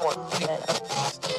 [0.00, 1.37] Hello,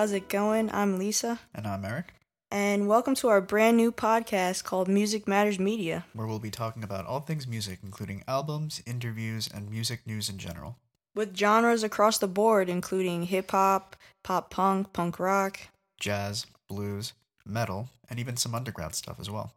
[0.00, 0.70] How's it going?
[0.72, 2.14] I'm Lisa, And I'm Eric,
[2.50, 6.06] and welcome to our brand new podcast called Music Matters Media.
[6.14, 10.38] where we'll be talking about all things music, including albums, interviews, and music news in
[10.38, 10.78] general.
[11.14, 15.60] With genres across the board, including hip hop, pop punk, punk rock.
[16.00, 17.12] Jazz, blues,
[17.44, 19.52] metal, and even some underground stuff as well.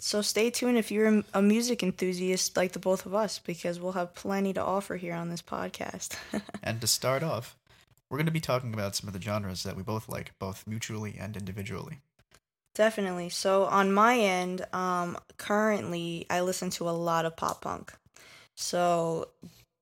[0.00, 3.92] So stay tuned if you're a music enthusiast like the both of us, because we'll
[3.92, 6.16] have plenty to offer here on this podcast.
[6.64, 7.56] And to start off,
[8.10, 10.66] we're going to be talking about some of the genres that we both like, both
[10.66, 12.00] mutually and individually.
[12.74, 13.28] Definitely.
[13.28, 17.92] So on my end, um, currently I listen to a lot of pop punk.
[18.54, 19.28] So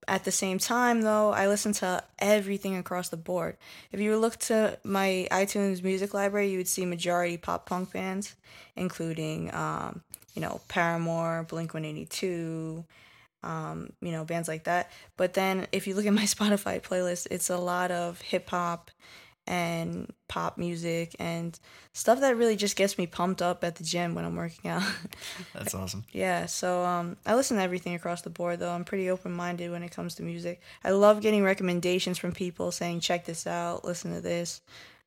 [0.09, 3.57] at the same time, though, I listen to everything across the board.
[3.93, 8.35] If you look to my iTunes music library, you would see majority pop punk bands,
[8.77, 10.03] including, um,
[10.35, 12.85] you know, Paramore, Blink One Eighty Two,
[13.47, 14.91] um, you know, bands like that.
[15.17, 18.91] But then if you look at my Spotify playlist, it's a lot of hip hop
[19.49, 21.57] and pop music and
[21.93, 24.83] stuff that really just gets me pumped up at the gym when I'm working out.
[25.55, 26.05] That's awesome.
[26.11, 28.73] yeah, so um, I listen to everything across the board though.
[28.73, 30.61] I'm pretty open minded when it comes to music.
[30.83, 34.63] I love getting recommendations from people saying, check this out, listen to this.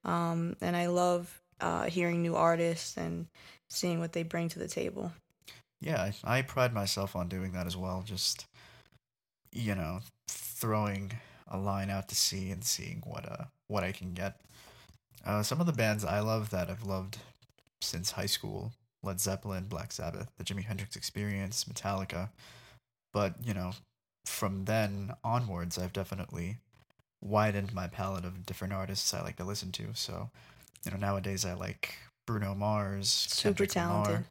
[0.06, 3.28] Um, and I love uh, hearing new artists and
[3.68, 5.12] seeing what they bring to the table.
[5.82, 8.04] Yeah, I, I pride myself on doing that as well.
[8.06, 8.46] Just,
[9.54, 11.14] you know, throwing
[11.48, 14.42] a line out to sea and seeing what uh what I can get.
[15.26, 17.18] Uh, some of the bands I love that I've loved
[17.82, 18.74] since high school:
[19.04, 22.30] Led Zeppelin, Black Sabbath, the Jimi Hendrix Experience, Metallica.
[23.14, 23.72] But you know,
[24.26, 26.58] from then onwards, I've definitely
[27.22, 29.88] widened my palette of different artists I like to listen to.
[29.94, 30.30] So,
[30.86, 31.96] you know, nowadays I like
[32.26, 34.08] Bruno Mars, Super Kendrick talented.
[34.08, 34.26] Lamar,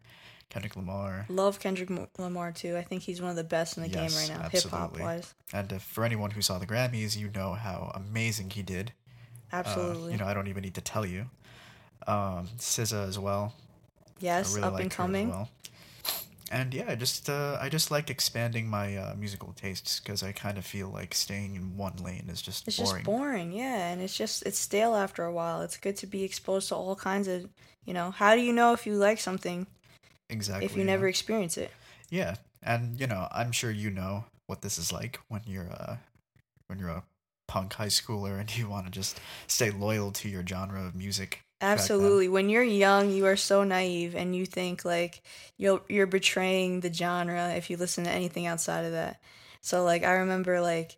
[0.50, 1.26] Kendrick Lamar.
[1.28, 2.76] Love Kendrick Lamar too.
[2.76, 5.03] I think he's one of the best in the game right now, hip hop absolutely.
[5.03, 5.34] wise.
[5.53, 8.92] And if, for anyone who saw the Grammys, you know how amazing he did.
[9.53, 10.12] Uh, Absolutely.
[10.12, 11.26] you know, I don't even need to tell you.
[12.06, 13.54] Um, SZA as well.
[14.20, 15.31] yes, really up and coming.
[15.31, 15.48] well.
[16.50, 20.32] And yeah, I just uh, I just like expanding my uh, musical tastes because I
[20.32, 22.94] kind of feel like staying in one lane is just It's boring.
[22.94, 25.60] just boring, yeah, and it's just it's stale after a while.
[25.60, 27.47] It's good to be exposed to all kinds of,
[27.84, 28.12] you know.
[28.12, 29.66] How do you know if you like something
[30.28, 30.66] exactly.
[30.66, 30.87] if you yeah.
[30.87, 31.71] never experience it?
[32.11, 35.97] Yeah, and you know, I'm sure you know what this is like when you're uh
[36.66, 37.03] when you're a
[37.47, 41.41] punk high schooler and you want to just stay loyal to your genre of music.
[41.61, 42.28] Absolutely.
[42.28, 45.22] When you're young, you are so naive, and you think like
[45.56, 49.21] you're you're betraying the genre if you listen to anything outside of that.
[49.61, 50.97] So like I remember like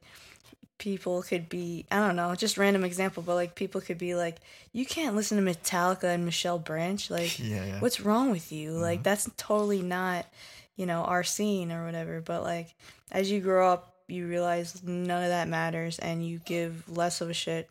[0.81, 4.39] people could be I don't know, just random example, but like people could be like,
[4.73, 7.81] you can't listen to Metallica and Michelle Branch, like Yeah, yeah.
[7.81, 8.73] what's wrong with you?
[8.73, 9.05] Like Mhm.
[9.05, 10.27] that's totally not,
[10.75, 12.21] you know, our scene or whatever.
[12.21, 12.75] But like
[13.13, 17.31] as you grow up, you realize none of that matters, and you give less of
[17.31, 17.69] a shit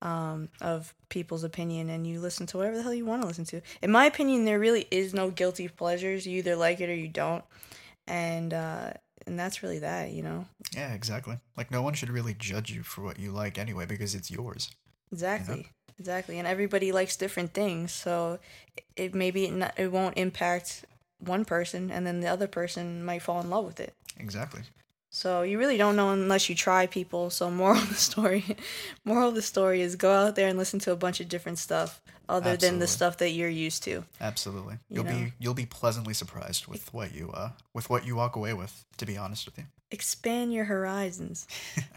[0.00, 3.44] um, of people's opinion, and you listen to whatever the hell you want to listen
[3.46, 3.60] to.
[3.82, 6.24] In my opinion, there really is no guilty pleasures.
[6.26, 7.44] You either like it or you don't,
[8.06, 8.92] and uh,
[9.28, 10.46] and that's really that, you know.
[10.74, 11.38] Yeah, exactly.
[11.56, 14.70] Like no one should really judge you for what you like anyway because it's yours.
[15.12, 15.68] Exactly.
[15.98, 16.38] Exactly.
[16.38, 18.38] And everybody likes different things, so
[18.96, 20.84] it maybe it, not, it won't impact
[21.18, 23.94] one person and then the other person might fall in love with it.
[24.18, 24.62] Exactly.
[25.10, 27.30] So you really don't know unless you try people.
[27.30, 28.44] So moral of the story,
[29.04, 31.58] moral of the story is go out there and listen to a bunch of different
[31.58, 34.04] stuff other than the stuff that you're used to.
[34.20, 34.74] Absolutely.
[34.88, 35.12] You You'll know?
[35.12, 38.84] be you'll be pleasantly surprised with what you uh with what you walk away with,
[38.98, 39.64] to be honest with you.
[39.90, 41.46] Expand your horizons.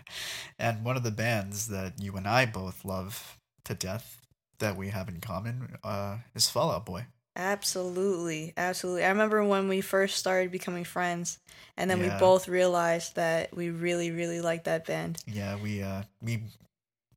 [0.59, 4.21] and one of the bands that you and I both love to death
[4.59, 7.07] that we have in common uh is Fall Out Boy.
[7.35, 9.05] Absolutely, absolutely.
[9.05, 11.39] I remember when we first started becoming friends,
[11.77, 15.23] and then we both realized that we really, really liked that band.
[15.25, 16.43] Yeah, we uh we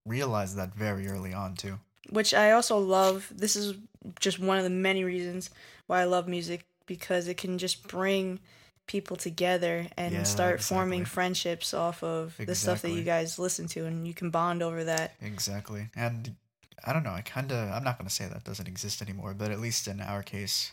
[0.06, 1.78] realized that very early on too.
[2.10, 3.32] which I also love.
[3.34, 3.74] This is
[4.20, 5.50] just one of the many reasons
[5.86, 8.38] why I love music because it can just bring
[8.86, 13.66] people together and Yeah, start forming friendships off of the stuff that you guys listen
[13.68, 15.14] to and you can bond over that.
[15.22, 15.88] Exactly.
[15.96, 16.36] And
[16.84, 19.34] I don't know, I kind of I'm not going to say that doesn't exist anymore,
[19.34, 20.72] but at least in our case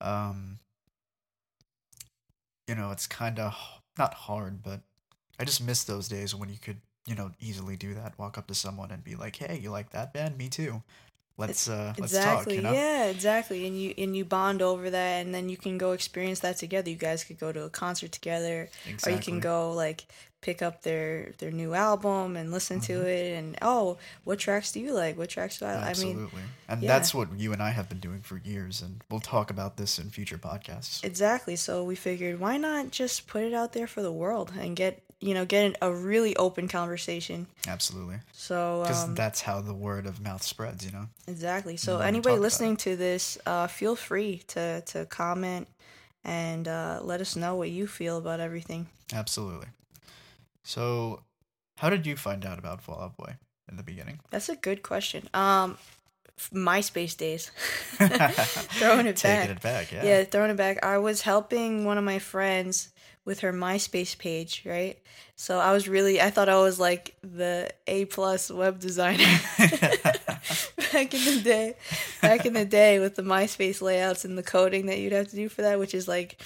[0.00, 0.58] um
[2.68, 3.54] you know, it's kind of
[3.98, 4.80] not hard, but
[5.38, 8.18] I just miss those days when you could, you know, easily do that.
[8.18, 10.38] Walk up to someone and be like, "Hey, you like that band?
[10.38, 10.82] Me too.
[11.40, 12.56] Let's uh let's exactly.
[12.56, 13.66] talk, you know?" Yeah, exactly.
[13.66, 16.90] And you and you bond over that and then you can go experience that together.
[16.90, 19.12] You guys could go to a concert together Exactly.
[19.12, 20.04] or you can go like
[20.42, 23.04] pick up their their new album and listen to Mhm.
[23.04, 25.18] it and oh, what tracks do you like?
[25.18, 25.84] What tracks do I like?
[25.84, 26.22] I Absolutely.
[26.40, 26.88] mean, and yeah.
[26.88, 29.98] that's what you and I have been doing for years and we'll talk about this
[29.98, 31.04] in future podcasts.
[31.04, 31.56] Exactly.
[31.56, 35.02] So we figured why not just put it out there for the world and get,
[35.20, 37.46] you know, get a really open conversation.
[37.68, 38.16] Absolutely.
[38.32, 41.08] So Cuz um, that's how the word of mouth spreads, you know.
[41.26, 41.76] Exactly.
[41.76, 45.68] So anybody listening to this, uh, feel free to to comment
[46.24, 48.88] and uh, let us know what you feel about everything.
[49.12, 49.68] Absolutely.
[50.62, 51.22] So,
[51.78, 53.36] how did you find out about Fall Out Boy
[53.70, 54.20] in the beginning?
[54.30, 55.28] That's a good question.
[55.32, 55.78] Um,
[56.52, 57.50] MySpace days.
[58.78, 59.50] throwing it Taking back.
[59.50, 60.04] it back, yeah.
[60.04, 60.84] Yeah, throwing it back.
[60.84, 62.90] I was helping one of my friends
[63.24, 64.98] with her MySpace page, right?
[65.36, 69.24] So I was really, I thought I was like the A plus web designer
[69.58, 71.74] back in the day.
[72.22, 75.36] Back in the day with the MySpace layouts and the coding that you'd have to
[75.36, 76.40] do for that, which is like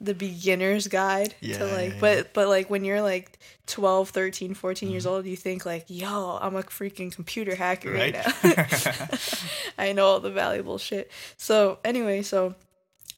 [0.00, 2.22] the beginner's guide Yeah, to like yeah, but yeah.
[2.32, 5.10] but like when you're like 12 13 14 years Mhm.
[5.10, 8.42] old you think like yo i'm a freaking computer hacker right, Right.
[8.56, 9.08] now
[9.78, 12.54] i know all the valuable shit so anyway so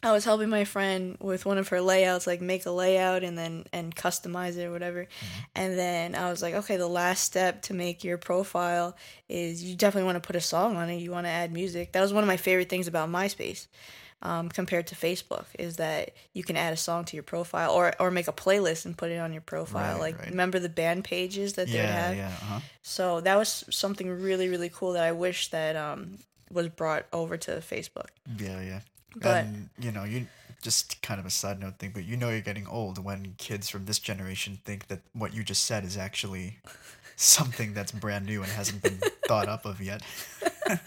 [0.02, 3.37] i was helping my friend with one of her layouts like make a layout and
[3.38, 5.40] then and customize it or whatever Mm-hmm.
[5.56, 8.96] and then i was like okay the last step to make your profile
[9.28, 11.93] is you definitely want to put a song on it you want to add music
[11.93, 13.66] that was one of my favorite things about myspace
[14.25, 17.93] um, compared to Facebook is that you can add a song to your profile or
[17.98, 19.94] or make a playlist and put it on your profile.
[19.94, 20.31] Right, like right.
[20.31, 22.16] remember the band pages that they'd have.
[22.16, 22.60] yeah, uh-huh.
[22.82, 26.19] So that was something really really cool that I wish that um
[26.52, 28.10] was brought over to Facebook.
[28.38, 28.81] Yeah, yeah.
[29.16, 30.26] But- and you know, you
[30.62, 33.68] just kind of a side note thing, but you know you're getting old when kids
[33.68, 36.58] from this generation think that what you just said is actually
[37.16, 40.02] something that's brand new and hasn't been thought up of yet.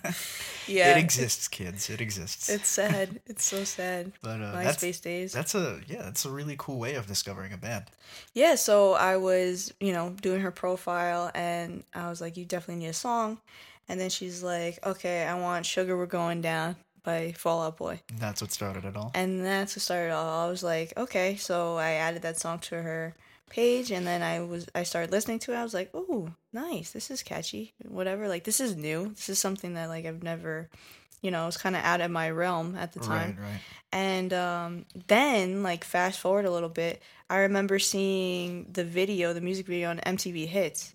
[0.68, 1.90] Yeah, it exists, kids.
[1.90, 2.50] It exists.
[2.50, 3.20] It's sad.
[3.28, 4.12] it's so sad.
[4.24, 5.32] but uh, that's MySpace days.
[5.32, 7.86] that's a yeah, that's a really cool way of discovering a band.
[8.34, 12.84] Yeah, so I was, you know, doing her profile and I was like, you definitely
[12.84, 13.38] need a song.
[13.88, 16.76] And then she's like, okay, I want Sugar We're Going Down
[17.06, 18.02] by Fall Out Boy.
[18.18, 19.12] That's what started it all.
[19.14, 20.48] And that's what started it all.
[20.48, 23.16] I was like, okay, so I added that song to her
[23.50, 25.58] page and then I was I started listening to it.
[25.58, 26.92] I was like, oh, nice.
[26.92, 27.74] This is catchy.
[27.88, 28.28] Whatever.
[28.28, 29.10] Like this is new.
[29.10, 30.70] This is something that like I've never
[31.22, 33.36] you know, it was kind of out of my realm at the time.
[33.40, 33.62] Right, right.
[33.92, 39.42] And um, then, like, fast forward a little bit, I remember seeing the video, the
[39.42, 40.94] music video on MTV Hits.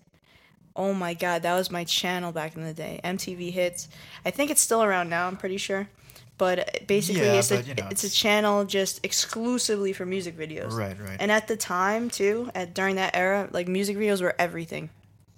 [0.73, 3.01] Oh my god, that was my channel back in the day.
[3.03, 3.89] MTV Hits.
[4.25, 5.27] I think it's still around now.
[5.27, 5.89] I'm pretty sure.
[6.41, 10.35] But basically, Yeah, it's but, a you know, it's a channel just exclusively for music
[10.35, 10.71] videos.
[10.71, 11.17] Right, right.
[11.19, 14.89] And at the time too, at during that era, like music videos were everything.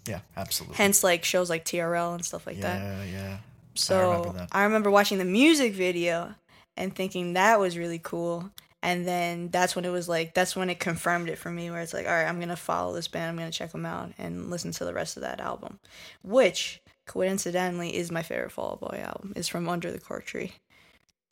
[0.07, 0.77] yeah, absolutely.
[0.77, 2.81] Hence, like shows like TRL and stuff like that.
[2.81, 3.37] yeah, yeah.
[3.75, 4.47] So remember that.
[4.53, 6.35] I remember watching the music video
[6.77, 8.49] and thinking that was really cool.
[8.81, 11.81] And then that's when it was like that's when it confirmed it for me, where
[11.81, 14.49] it's like, all right, I'm gonna follow this band, I'm gonna check them out and
[14.49, 15.79] listen to the rest of that album,
[16.21, 19.33] which coincidentally is my favorite Fall Out Boy album.
[19.35, 20.53] is from Under the Cork Tree.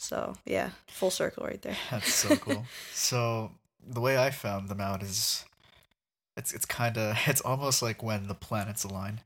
[0.01, 1.77] So yeah, full circle right there.
[1.91, 2.65] That's so cool.
[2.93, 3.51] so
[3.87, 5.45] the way I found them out is,
[6.35, 9.21] it's it's kind of it's almost like when the planets align.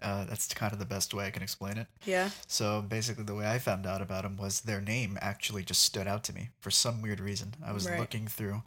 [0.00, 1.86] Uh, that's kind of the best way I can explain it.
[2.04, 2.30] Yeah.
[2.46, 6.06] So basically, the way I found out about them was their name actually just stood
[6.06, 7.54] out to me for some weird reason.
[7.64, 7.98] I was Right.
[8.00, 8.62] looking through,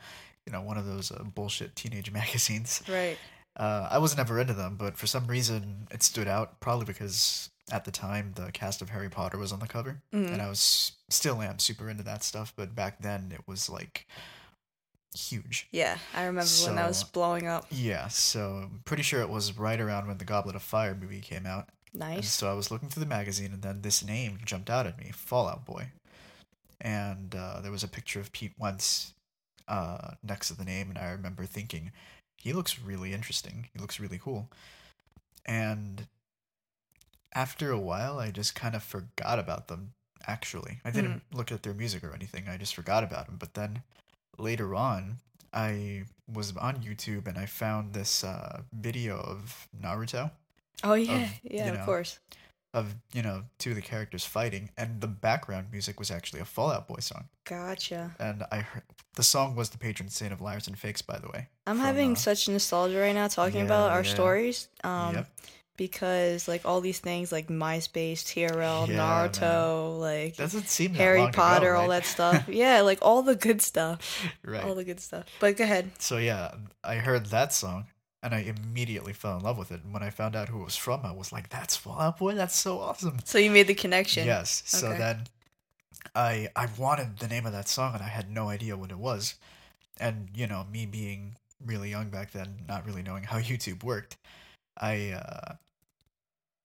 [0.46, 2.82] you know, one of those uh, bullshit teenage magazines.
[2.88, 3.18] Right.
[3.56, 6.60] Uh, I was never into them, but for some reason it stood out.
[6.60, 10.34] Probably because at the time the cast of Harry Potter was on the cover, Mhm.
[10.34, 12.54] and I was still am super into that stuff.
[12.56, 14.08] But back then it was like
[15.16, 15.68] huge.
[15.72, 17.66] Yeah, I remember when that was blowing up.
[17.72, 21.22] Yeah, so I'm pretty sure it was right around when the Goblet of Fire movie
[21.22, 21.70] came out.
[21.94, 22.32] And Nice.
[22.32, 25.12] so I was looking through the magazine, and then this name jumped out at me
[25.12, 25.92] Fall Out Boy.
[26.80, 29.14] And uh, there was a picture of Pete Wentz
[29.68, 31.92] uh, next to the name, and I remember thinking,
[32.38, 33.70] he looks really interesting.
[33.74, 34.50] He looks really cool.
[35.46, 36.08] And
[37.34, 39.94] after a while, I just kind of forgot about them,
[40.28, 40.80] actually.
[40.84, 43.38] I didn't look at their music or anything, I just forgot about them.
[43.38, 43.84] But then
[44.38, 45.18] later on,
[45.54, 50.32] I was on YouTube and I found this uh, video of Naruto
[50.84, 52.20] Oh yeah, of, yeah, you of course.
[52.74, 56.46] of you know two of the characters fighting, and the background music was actually a
[56.46, 57.26] Fall Out Boy song.
[57.46, 58.16] Gotcha.
[58.20, 58.84] And I heard
[59.16, 61.48] the song was the patron saint of liars and fakes, by the way.
[61.68, 64.14] I'm from, having uh, such nostalgia right now talking yeah, about our yeah.
[64.14, 64.68] stories.
[64.84, 65.30] Um, Yep.
[65.80, 71.30] Because like all these things like MySpace, TRL, Yeah, Naruto, like Doesn't seem Harry long
[71.30, 72.46] ago, Potter, all that stuff.
[72.50, 74.28] yeah, like all the good stuff.
[74.44, 74.62] right.
[74.64, 75.26] All the good stuff.
[75.40, 75.92] But go ahead.
[75.98, 76.52] So yeah,
[76.84, 77.86] I heard that song
[78.22, 79.82] and I immediately fell in love with it.
[79.84, 82.18] And when I found out who it was from, I was like, "That's Fall Out
[82.20, 82.36] Boy.
[82.36, 84.26] That's so awesome." So you made the connection.
[84.28, 84.64] Yes.
[84.66, 85.28] So then
[86.14, 89.00] I I wanted the name of that song and I had no idea what it
[89.00, 89.36] was.
[89.98, 94.18] And you know, me being really young back then, not really knowing how YouTube worked,
[94.78, 95.56] I uh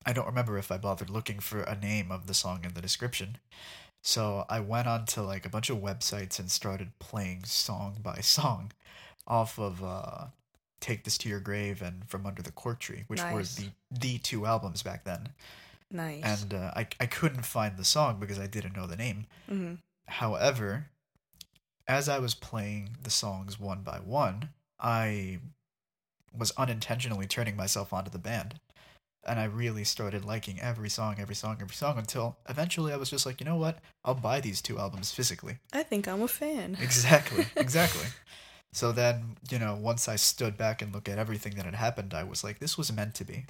[0.06, 2.82] I don't remember if I bothered looking for a name of the song in the
[2.82, 3.38] description.
[4.02, 8.16] So I went on to like a bunch of websites and started playing song by
[8.20, 8.73] song
[9.26, 10.26] off of uh
[10.80, 14.18] Take This to Your Grave and From Under the Cork Tree, which were the the
[14.18, 15.30] two albums back then
[15.90, 16.23] Nice.
[16.42, 19.26] and uh, I I couldn't find the song because I didn't know the name.
[19.49, 19.75] hmm
[20.06, 20.90] However,
[21.88, 25.38] as I was playing the songs one by one, I
[26.37, 28.61] was unintentionally turning myself onto the band.
[29.26, 33.11] And I really started liking every song, every song, every song until eventually I was
[33.11, 33.78] just like, you know what?
[34.04, 35.59] I'll buy these two albums physically.
[35.73, 36.76] I think I'm a fan.
[36.83, 38.07] Exactly, exactly.
[38.73, 42.12] So then, you know, once I stood back and looked at everything that had happened,
[42.12, 43.47] I was like, this was meant to be.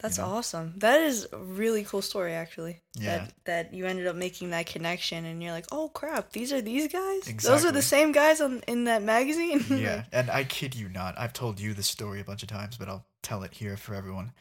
[0.00, 0.24] That's know?
[0.24, 0.74] awesome.
[0.78, 2.82] That is a really cool story, actually.
[2.94, 3.16] Yeah.
[3.16, 6.60] That that you ended up making that connection, and you're like, oh crap, these are
[6.60, 7.28] these guys.
[7.28, 7.48] Exactly.
[7.48, 9.64] Those are the same guys on in that magazine.
[9.70, 11.18] yeah, and I kid you not.
[11.18, 13.94] I've told you this story a bunch of times, but I'll tell it here for
[13.94, 14.32] everyone.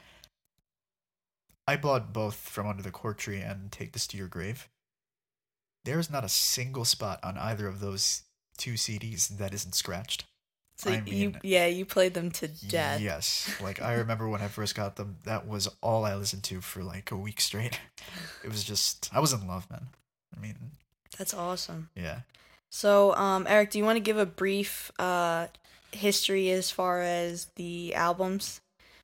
[1.67, 4.69] I bought both from Under the Cork Tree and Take This to Your Grave.
[5.85, 8.23] There is not a single spot on either of those
[8.57, 10.25] two CDs that isn't scratched.
[10.75, 13.01] so I you, yeah, you played them to death.
[13.01, 13.49] Yes.
[13.61, 16.83] Like, I remember when I first got them, that was all I listened to for
[16.83, 17.79] like a week straight.
[18.43, 19.87] It was just, I was in love, man.
[20.35, 20.55] I mean,
[21.17, 21.89] That's awesome.
[21.95, 22.19] yeah.
[22.69, 25.47] So, um, Eric, do you want to give a brief uh,
[25.91, 28.61] history as far as the albums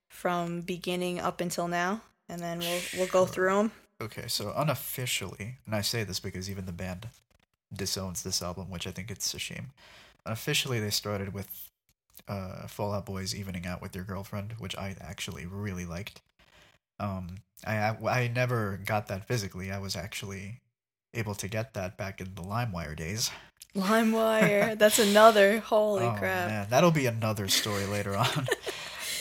[0.08, 3.72] from beginning up until now, and then we'll we'll go through them.
[4.02, 7.10] Okay, so unofficially, and I say this because even the band
[7.74, 9.72] disowns this album, which I think it's a shame.
[10.26, 11.70] Unofficially, they started with
[12.28, 16.22] uh, Fall Out Boys evening out with your girlfriend, which I actually really liked.
[17.00, 19.72] Um, I I never got that physically.
[19.72, 20.62] I was actually
[21.14, 23.32] able to get that back in the LimeWire days.
[23.76, 24.78] LimeWire.
[24.78, 25.60] That's another.
[25.60, 26.50] Holy oh crap.
[26.50, 28.48] man, that'll be another story later on.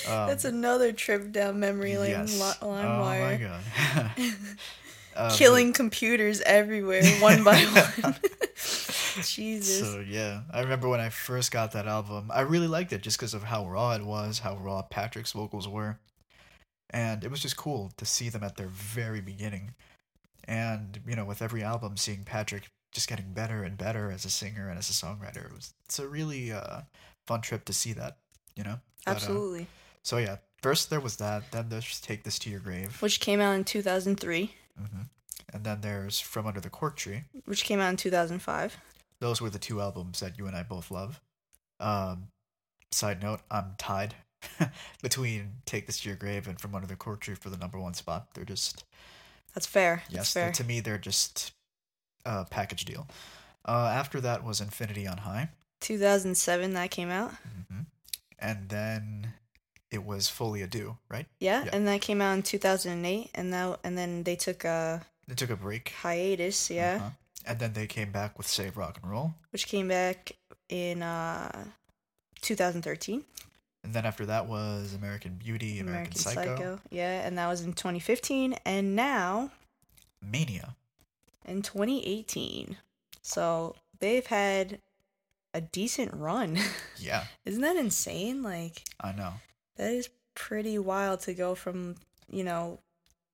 [0.09, 2.11] Um, That's another trip down memory lane.
[2.11, 2.41] yes.
[2.41, 4.11] Li- Oh my god.
[5.17, 8.15] Uh, but- Killing computers everywhere, one by one.
[9.23, 9.81] Jesus.
[9.81, 13.19] So yeah, I remember when I first got that album, I really liked it just
[13.19, 15.99] because of how raw it was, how raw Patrick's vocals were,
[16.91, 19.75] and it was just cool to see them at their very beginning.
[20.45, 24.31] And you know, with every album, seeing Patrick just getting better and better as a
[24.31, 26.83] singer and as a songwriter, it was it's a really uh,
[27.27, 28.19] fun trip to see that.
[28.55, 28.79] You know.
[29.05, 29.67] But, uh, Absolutely.
[30.03, 31.51] So yeah, first there was that.
[31.53, 35.03] Then there's "Take This to Your Grave," Which came out in 2003, hmm
[35.53, 38.77] and then there's "From Under the Cork Tree." which came out in 2005.
[39.21, 41.21] those were the two albums that you and I both love.
[41.81, 42.29] Um,
[42.91, 44.15] side note, I'm tied
[45.03, 47.79] between Take This to Your Grave and From Under the Cork Tree for the number
[47.79, 48.29] one spot.
[48.35, 48.85] They're just,
[49.55, 50.03] That's fair.
[50.07, 50.53] That's yes, fair.
[50.53, 51.53] to me, they're just
[52.25, 53.07] a package deal.
[53.65, 55.51] Uh, after that was Infinity on High.
[55.81, 57.33] 2007 that came out.
[57.69, 57.81] hmm
[58.39, 59.33] And then
[59.91, 61.27] it was Folie à Deux, right?
[61.41, 61.71] Yeah, Yeah.
[61.75, 65.51] and that came out in 2008 and now and then they took a They took
[65.51, 65.93] a break.
[66.03, 67.11] hiatus, yeah, Uh-huh.
[67.47, 69.35] And then they came back with Save Rock and Roll.
[69.51, 70.33] which came back
[70.69, 71.65] in uh
[72.43, 73.25] 2013.
[73.85, 78.55] And then after that was American Beauty, American, Psycho, Yeah, and that was in 2015
[78.67, 79.51] and now
[80.21, 80.75] Mania.
[81.47, 82.77] in 2018.
[83.23, 84.81] So, they've had
[85.55, 86.59] a decent run.
[86.99, 88.43] Yeah, Isn't that insane?
[88.43, 89.35] Like I know.
[89.79, 91.97] That is pretty wild to go from,
[92.31, 92.79] you know,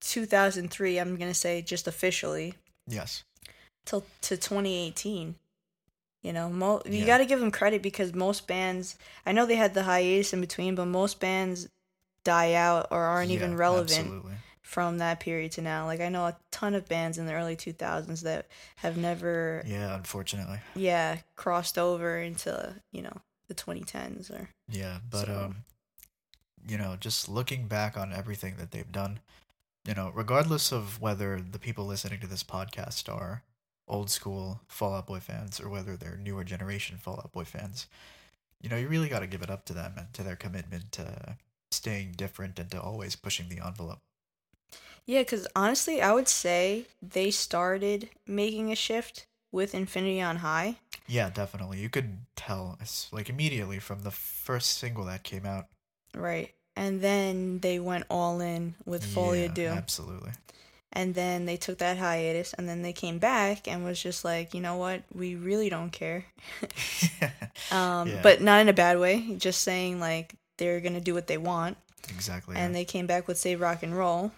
[0.01, 2.55] 2003, I'm going to say just officially
[2.87, 3.25] Yes.
[3.85, 5.37] till to 2018.
[6.23, 7.07] You know, mo- you Yeah.
[7.07, 8.97] got to give them credit because most bands,
[9.27, 11.69] I know they had the hiatus in between, but most bands
[12.25, 14.35] die out or aren't even relevant Absolutely.
[14.63, 15.85] from that period to now.
[15.85, 18.47] Like I know a ton of bands in the early 2000s that
[18.77, 20.61] have never Yeah, unfortunately.
[20.75, 25.65] yeah, crossed over into, you know, the 2010s or Yeah, but So- um
[26.67, 29.21] you know, just looking back on everything that they've done,
[29.87, 33.43] you know, regardless of whether the people listening to this podcast are
[33.87, 37.87] old school Fall Out Boy fans or whether they're newer generation Fall Out Boy fans,
[38.61, 40.91] you know, you really got to give it up to them and to their commitment
[40.93, 41.37] to
[41.71, 44.01] staying different and to always pushing the envelope.
[45.07, 50.77] Yeah, because honestly, I would say they started making a shift with Infinity on High.
[51.07, 51.79] Yeah, definitely.
[51.81, 55.67] You could tell it's like immediately from the first single that came out.
[56.15, 56.54] Right.
[56.77, 59.67] And then they went all in with Folia yeah, Do.
[59.69, 60.33] Absolutely.
[60.93, 64.55] And then they took that hiatus and then they came back and was just like,
[64.55, 65.03] you know what?
[65.13, 66.25] We really don't care.
[67.73, 68.21] um, Yeah.
[68.23, 69.37] But not in a bad way.
[69.39, 71.77] Just saying, like, they're going to do what they want.
[72.09, 72.57] exactly.
[72.57, 72.81] And yeah.
[72.81, 74.31] they came back with Save Rock and Roll.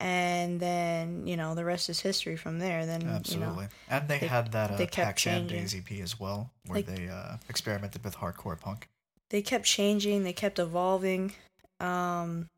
[0.00, 2.84] And then, you know, the rest is history from there.
[2.84, 3.54] Then, Absolutely.
[3.54, 5.60] you know, and they, they- had that uh, they kept changing.
[5.60, 8.88] Days EP as well, where Like- they uh, experimented with hardcore punk.
[9.30, 11.32] They kept changing, they kept evolving,
[11.80, 12.48] um,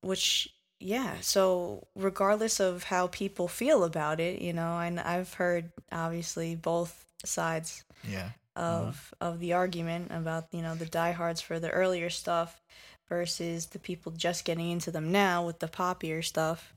[0.00, 0.48] which
[0.80, 1.16] yeah.
[1.20, 7.04] So regardless of how people feel about it, you know, and I've heard obviously both
[7.24, 8.30] sides Yeah.
[8.56, 12.60] of of the argument about you know the diehards for the earlier stuff
[13.08, 16.74] versus the people just getting into them now with the poppier stuff.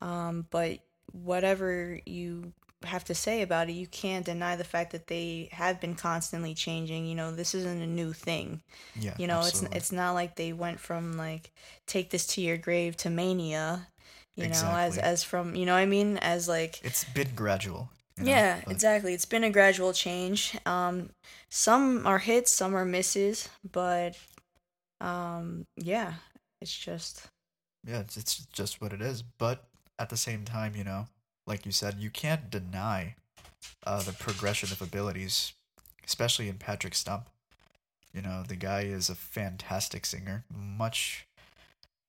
[0.00, 0.78] Um, but
[1.12, 2.52] whatever you
[2.84, 6.54] have to say about it, you can't deny the fact that they have been constantly
[6.54, 7.06] changing.
[7.06, 8.62] You know, this isn't a new thing.
[8.98, 9.14] Yeah.
[9.18, 9.76] You know, absolutely.
[9.76, 11.50] it's it's not like they went from like
[11.86, 13.88] take this to your grave to mania.
[14.36, 17.90] You know, as as from you know what I mean as like It's been gradual.
[18.16, 19.12] you know, yeah, but- exactly.
[19.12, 20.56] It's been a gradual change.
[20.64, 21.10] Um,
[21.50, 24.16] some are hits, some are misses, but
[25.00, 26.14] um, yeah,
[26.60, 27.26] it's just
[27.84, 29.22] Yeah, it's, it's just what it is.
[29.22, 29.64] But
[29.98, 31.08] at the same time, you know,
[31.48, 33.14] like you said, you can't deny
[33.84, 35.54] uh, the progression of abilities,
[36.06, 37.28] especially in Patrick Stump.
[38.12, 41.26] You know, the guy is a fantastic singer, much,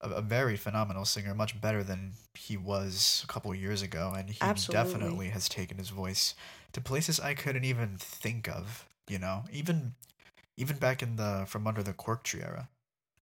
[0.01, 4.29] a, a very phenomenal singer, much better than he was a couple years ago, and
[4.29, 4.83] he Absolutely.
[4.83, 6.35] definitely has taken his voice
[6.73, 8.85] to places I couldn't even think of.
[9.07, 9.95] You know, even,
[10.57, 12.69] even back in the from under the Cork Tree era.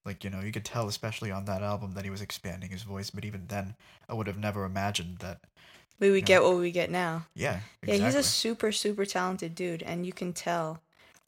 [0.06, 2.84] Like, you know, you could tell, especially on that album, that he was expanding his
[2.84, 3.10] voice.
[3.10, 3.76] But even then,
[4.08, 5.42] I would have never imagined that.
[6.00, 6.26] We would Yeah.
[6.40, 7.26] get what we get now.
[7.36, 10.82] Yeah, Yeah, he's a super super talented dude, and you can tell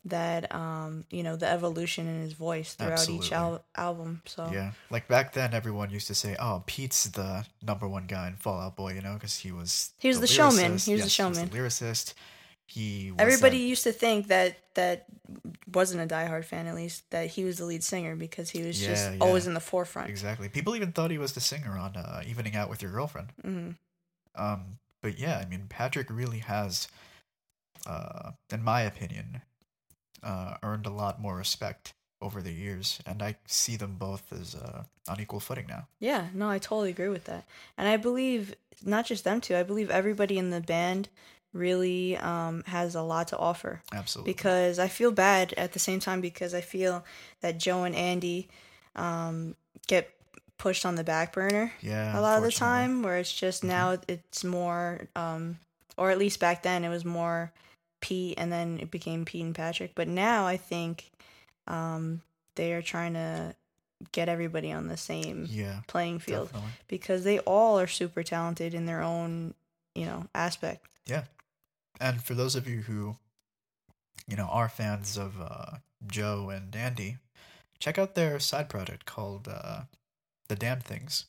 [0.06, 4.22] that um, you know, the evolution in his voice throughout each al- album.
[4.26, 8.28] So Yeah, like back then, everyone used to say, "Oh, Pete's the number one guy
[8.28, 10.78] in Fall Out Boy," you know, because he was He was the showman.
[10.78, 11.50] He was the Yes, showman.
[11.50, 12.14] lyricist.
[12.66, 15.06] He was everybody that- used to think that that
[15.74, 18.78] wasn't a diehard fan at least that he was the lead singer because he was
[18.80, 20.10] just Yeah, always in the forefront.
[20.10, 20.50] exactly.
[20.50, 23.72] People even thought he was the singer on uh, "Evening Out with Your Girlfriend." hmm
[24.36, 26.88] Um, but yeah, I mean, Patrick really has,
[27.86, 29.42] uh, in my opinion,
[30.24, 34.54] uh, earned a lot more respect over the years, and I see them both as
[34.56, 35.88] uh, on equal footing now.
[36.00, 37.46] Yeah, no, I totally agree with that.
[37.78, 41.08] And I believe not just them two, I believe everybody in the band
[41.54, 43.82] really um, has a lot to offer.
[43.94, 44.34] Absolutely.
[44.34, 47.06] Because I feel bad at the same time because I feel
[47.42, 48.50] that Joe and Andy
[48.96, 49.56] um,
[49.88, 50.12] get
[50.60, 52.18] pushed on the back burner yeah.
[52.18, 53.68] a lot of the time, where it's just Mhm.
[53.70, 55.58] now it's more, um,
[55.98, 57.52] or at least back then it was more
[58.02, 59.96] Pete and then it became Pete and Patrick.
[59.96, 61.10] But now I think
[61.68, 62.22] um,
[62.56, 63.56] they are trying to
[64.12, 65.82] get everybody on the same Yeah.
[65.88, 66.72] playing field Definitely.
[66.88, 69.54] because they all are super talented in their own,
[69.94, 70.88] you know, aspect.
[71.06, 71.26] Yeah.
[72.00, 73.18] And for those of you who,
[74.28, 77.18] you know, are fans of uh, Joe and Andy,
[77.78, 79.82] check out their side project called uh,
[80.50, 81.26] The Damn Things.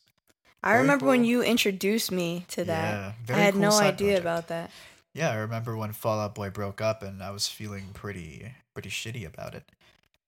[0.63, 3.15] I Very remember when you introduced me to that.
[3.29, 4.21] Yeah, I had cool no idea project.
[4.21, 4.71] about that.
[5.15, 8.91] Yeah, I remember when Fall Out Boy broke up, and I was feeling pretty pretty
[8.91, 9.65] shitty about it.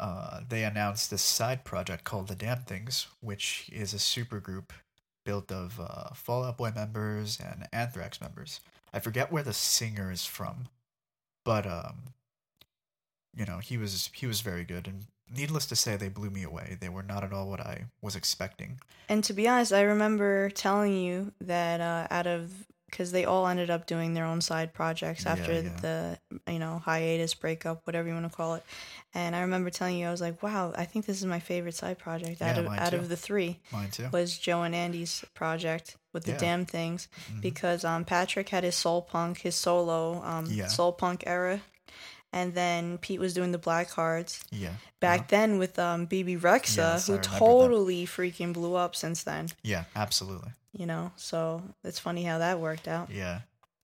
[0.00, 4.70] Uh, they announced this side project called The Damn Things, which is a supergroup
[5.24, 8.60] built of uh, Fall Out Boy members and Anthrax members.
[8.92, 10.66] I forget where the singer is from,
[11.44, 12.14] but um,
[13.34, 16.42] you know he was he was very good, and needless to say, they blew me
[16.44, 16.76] away.
[16.80, 18.80] They were not at all what I was expecting.
[19.08, 22.50] And to be honest, I remember telling you that uh, out of
[22.86, 25.70] because they all ended up doing their own side projects after yeah.
[25.80, 28.64] the you know hiatus breakup, whatever you want to call it.
[29.14, 31.74] And I remember telling you, I was like, "Wow, I think this is my favorite
[31.74, 32.98] side project out Yeah, of out too.
[32.98, 34.08] of the three Mine too.
[34.12, 36.38] was Joe and Andy's project with the Yeah.
[36.38, 37.40] damn things." Mhm.
[37.40, 40.66] because um Patrick had his soul punk, his solo um Yeah.
[40.68, 41.62] soul punk era,
[42.32, 44.74] and then Pete was doing the Black Hearts yeah.
[45.00, 45.26] back Uh-huh.
[45.30, 47.38] then with um Bebe Rexha, Yes, who remember that.
[47.38, 49.48] totally freaking blew up since then.
[49.62, 50.50] Yeah, absolutely.
[50.76, 53.10] You know, so it's funny how that worked out.
[53.10, 53.40] Yeah.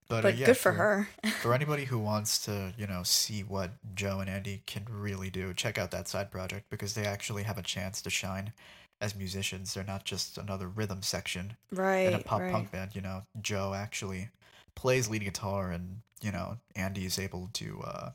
[0.08, 1.06] But, But uh, yeah, good for her.
[1.42, 5.52] for anybody who wants to, you know, see what Joe and Andy can really do,
[5.52, 8.54] check out that side project because they actually have a chance to shine
[9.02, 9.74] as musicians.
[9.74, 12.50] They're not just another rhythm section right, in a pop right.
[12.50, 12.94] punk band.
[12.94, 14.30] You know, Joe actually
[14.74, 18.11] plays lead guitar, and you know, Andy is able to uh,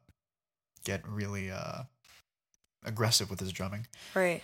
[0.84, 1.84] get really uh,
[2.86, 3.88] aggressive with his drumming.
[4.16, 4.44] Right.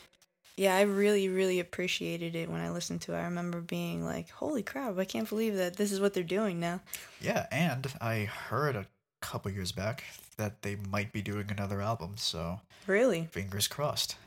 [0.58, 3.18] Yeah, I really, really appreciated it when I listened to it.
[3.18, 6.60] I remember being like, holy crap, I can't believe that this is what they're doing
[6.60, 6.82] now.
[7.22, 8.86] Yeah, and I heard a
[9.22, 10.04] couple years back
[10.36, 13.30] that they might be doing another album, so Really?
[13.32, 14.18] fingers crossed.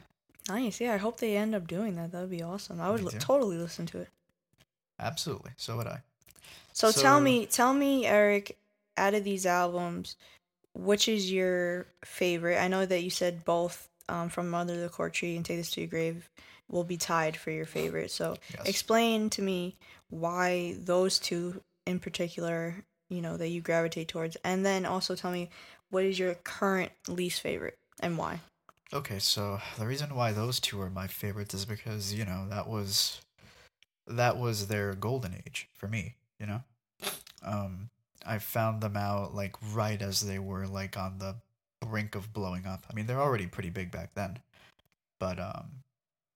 [0.48, 0.80] Nice.
[0.80, 2.12] Yeah, I hope they end up doing that.
[2.12, 2.80] That would be awesome.
[2.80, 4.08] I would li- totally listen to it.
[4.98, 5.52] Absolutely.
[5.56, 6.00] So would I.
[6.72, 8.56] So, tell me, tell me, Eric,
[8.96, 10.16] out of these albums,
[10.74, 12.58] which is your favorite?
[12.58, 15.70] I know that you said both um, from Under the Cork Tree and Take This
[15.72, 16.28] to Your Grave
[16.68, 18.10] will be tied for your favorite.
[18.10, 18.68] So Yes.
[18.68, 19.76] explain to me
[20.10, 25.30] why those two in particular, you know, that you gravitate towards, and then also tell
[25.30, 25.50] me
[25.90, 28.40] what is your current least favorite and why.
[28.92, 32.68] Okay, so the reason why those two are my favorites is because, you know, that
[32.68, 33.20] was
[34.06, 36.62] that was their golden age for me, you know?
[37.42, 37.90] Um
[38.26, 41.36] I found them out like right as they were like on the
[41.86, 42.84] brink of blowing up.
[42.90, 44.38] I mean, they're already pretty big back then.
[45.18, 45.70] But um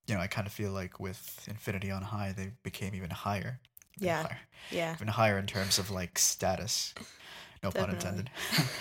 [0.07, 3.59] you know, I kind of feel like with Infinity on High, they became even higher.
[3.97, 4.21] Even Yeah.
[4.23, 4.39] higher-
[4.71, 4.93] Yeah.
[4.95, 6.93] Even higher in terms of like status.
[7.63, 8.29] No pun intended.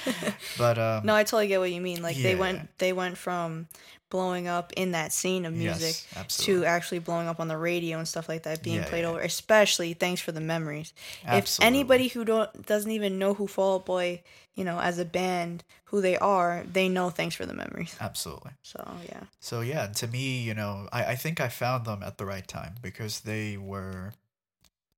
[0.59, 2.03] but um No, I totally get what you mean.
[2.03, 3.69] Like they went they went from
[4.09, 7.99] blowing up in that scene of music yes, to actually blowing up on the radio
[7.99, 9.09] and stuff like that, being Yeah, played yeah.
[9.09, 9.21] over.
[9.21, 10.93] Especially thanks for the memories.
[11.27, 14.23] If anybody who don't doesn't even know who Fall Out Boy,
[14.55, 17.97] you know, as a band, who they are, they know thanks for the memories.
[18.01, 18.53] Absolutely.
[18.63, 22.19] So yeah, So yeah, to me, you know, I, I think I found them at
[22.19, 24.13] the right time because they were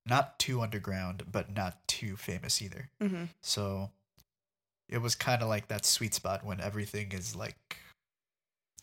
[0.08, 2.88] not too underground, but not too famous either.
[3.00, 3.90] hmm So
[4.88, 7.78] it was kind of like that sweet spot when everything is like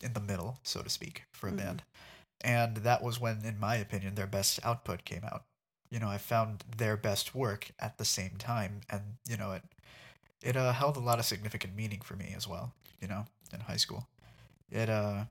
[0.02, 1.56] in the middle, so to speak, for a Mhm.
[1.56, 1.82] band.
[2.42, 5.46] And that was when, in my opinion, their best output came out.
[5.90, 9.64] You know, I found their best work at the same time, and you know, it
[10.42, 12.74] it uh, held a lot of significant meaning for me as well.
[13.00, 14.08] You know, in high school,
[14.70, 15.26] it uh,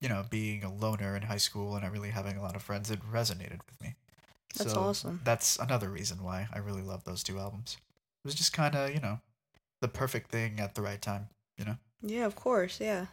[0.00, 2.62] you know, being a loner in high school and not really having a lot of
[2.62, 3.94] friends, it resonated with me.
[4.56, 5.20] That's So awesome.
[5.24, 7.76] That's another reason why I really love those two albums.
[8.24, 9.20] It was just kind of, you know,
[9.80, 11.76] the perfect thing at the right time, you know?
[12.02, 13.06] yeah, of course, yeah.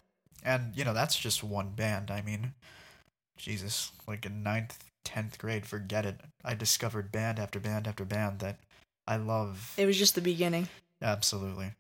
[0.44, 2.12] And, you know, that's just one band.
[2.12, 2.54] I mean,
[3.38, 6.20] Jesus, like in ninth, 10th grade, forget it.
[6.44, 8.60] I discovered band after band after band that
[9.08, 9.74] I love.
[9.78, 10.68] It was just the beginning.
[11.02, 11.72] Absolutely.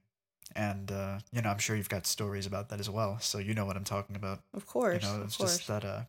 [0.55, 3.19] And, uh, you know, I'm sure you've got stories about that as well.
[3.19, 4.39] So you know what I'm talking about.
[4.53, 6.01] Of course, you know, it's just that, uh,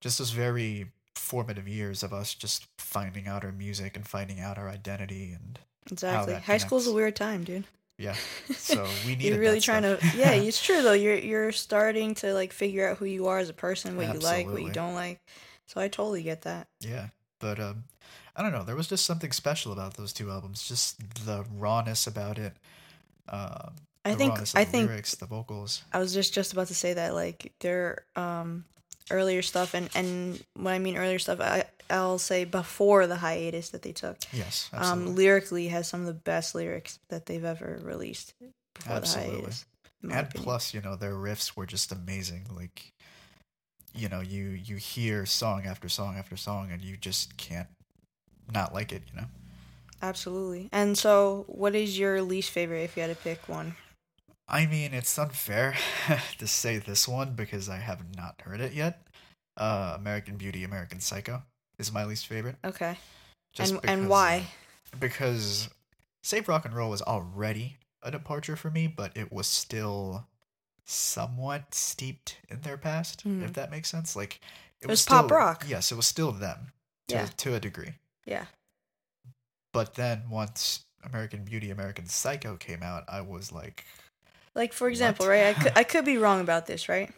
[0.00, 0.86] just those very
[1.20, 5.58] formative years of us just finding out our music and finding out our identity and
[5.90, 6.34] exactly.
[6.34, 7.64] High school's a weird time, dude.
[7.98, 8.16] yeah.
[8.56, 10.00] So we needed you're really trying stuff.
[10.12, 10.94] to yeah it's true though.
[10.94, 14.18] You're you're starting to like figure out who you are as a person what you
[14.20, 15.20] like what you don't like.
[15.66, 16.68] So i totally get that.
[16.80, 17.08] Yeah.
[17.38, 17.84] But um
[18.34, 18.64] i don't know.
[18.64, 22.54] There was just something special about those two albums just the rawness about it
[23.28, 23.72] um
[24.04, 25.82] i think i think lyrics the vocals.
[25.92, 28.64] I was just just about to say that like their um
[29.10, 33.70] earlier stuff and and when i mean earlier stuff i i'll say before the hiatus
[33.70, 34.16] that they took.
[34.32, 35.14] Yes um absolutely.
[35.14, 38.34] lyrically has some of the best lyrics that they've ever released
[38.88, 39.34] Absolutely.
[39.36, 39.64] hiatus
[40.02, 40.42] and opinion.
[40.44, 42.92] plus you know their riffs were just amazing like
[43.94, 47.68] you know you you hear song after song after song and you just can't
[48.52, 49.26] not like it you know?
[50.02, 50.70] Absolutely.
[50.72, 53.74] And so what is your least favorite if you had to pick one
[54.52, 55.76] I mean, it's unfair
[56.38, 59.06] to say this one because I have not heard it yet.
[59.56, 61.42] Uh, American Beauty, American Psycho
[61.78, 62.56] is my least favorite.
[62.64, 62.98] okay
[63.52, 64.46] Just and and because- why
[64.98, 65.68] Because
[66.22, 70.26] Save Rock and Roll was already a departure for me, but it was still
[70.84, 73.44] somewhat steeped in their past, Mhm.
[73.44, 74.16] if that makes sense.
[74.16, 74.40] Like
[74.80, 75.64] it, was pop still- rock.
[75.68, 76.72] Yes, it was still them
[77.08, 77.26] to, Yeah.
[77.26, 77.94] to a degree.
[78.24, 78.46] yeah
[79.72, 83.84] But then once American Beauty, American Psycho came out, I was like,
[84.54, 85.32] Like for example, What?
[85.32, 85.56] right?
[85.56, 87.10] I could, I could be wrong about this, right?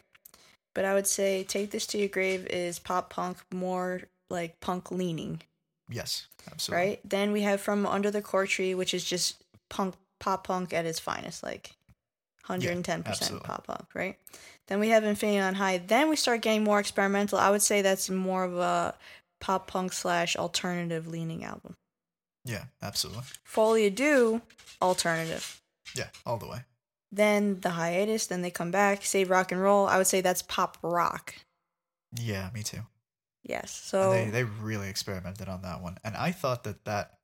[0.74, 4.90] But I would say "Take This to Your Grave" is pop punk, more like punk
[4.90, 5.42] leaning,
[5.90, 6.86] yes, absolutely.
[6.86, 7.00] right?
[7.04, 10.86] Then we have "From Under the Cork Tree," which is just punk, pop punk at
[10.86, 11.72] its finest, like
[12.44, 13.46] hundred and ten percent absolutely.
[13.46, 14.18] pop punk, right?
[14.68, 17.38] Then we have "Infinity on High." Then we start getting more experimental.
[17.38, 18.94] I would say that's more of a
[19.40, 21.74] pop punk slash alternative leaning album.
[22.44, 23.24] Yeah, absolutely.
[23.44, 24.40] Folie Do,
[24.80, 25.60] alternative.
[25.94, 26.60] Yeah, all the way.
[27.12, 29.86] Then the hiatus, then they come back, save rock and roll.
[29.86, 31.34] I would say that's pop rock.
[32.18, 32.80] Yeah, me too.
[33.42, 33.70] Yes.
[34.00, 37.18] And So they they really experimented on that one, and I thought that that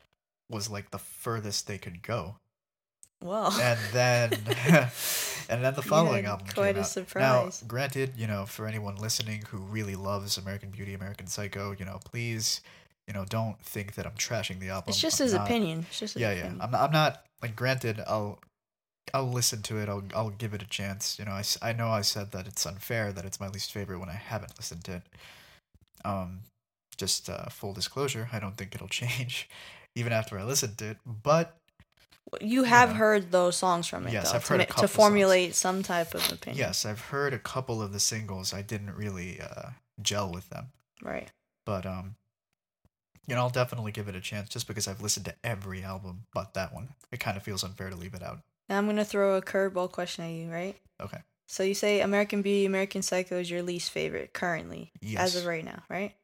[0.51, 2.37] was like the furthest they could go.
[3.23, 4.31] well, And then
[5.49, 6.87] and then the following Yeah, album quite a out.
[6.87, 7.63] surprise.
[7.63, 11.85] Now, granted, you know, for anyone listening who really loves American Beauty, American Psycho, you
[11.85, 12.61] know, please,
[13.07, 14.91] you know, don't think that I'm trashing the album.
[14.91, 15.47] it's just I'm his not.
[15.47, 15.87] opinion.
[15.91, 16.53] It's just his Yeah, yeah.
[16.61, 18.01] I'm not, I'm not like granted.
[18.07, 18.39] I'll
[19.15, 19.89] I'll listen to it.
[19.89, 21.19] I'll I'll give it a chance.
[21.19, 23.99] You know, I, I know I said that it's unfair that it's my least favorite
[23.99, 25.03] when I haven't listened to it.
[26.05, 26.41] Um,
[26.97, 29.49] just uh, full disclosure, I don't think it'll change
[29.95, 30.97] even after I listen to it.
[31.07, 31.57] But
[32.41, 32.95] You have know.
[32.97, 34.97] heard those songs from it, Yes, though, I've to, heard a ma- couple to songs.
[34.97, 36.59] formulate some type of opinion.
[36.59, 38.53] yes, I've heard a couple of the singles.
[38.53, 39.71] I didn't really uh,
[40.03, 40.67] gel with them,
[41.03, 41.31] Right.
[41.65, 42.17] but um,
[43.27, 46.25] you know, I'll definitely give it a chance just because I've listened to every album
[46.33, 46.89] but that one.
[47.13, 48.41] It kind of feels unfair to leave it out.
[48.69, 50.77] Now I'm gonna throw a curveball question at you, right?
[51.01, 51.19] Okay.
[51.47, 55.21] So you say American Beauty, American Psycho is your least favorite currently, Yes.
[55.21, 56.15] as of right now, right?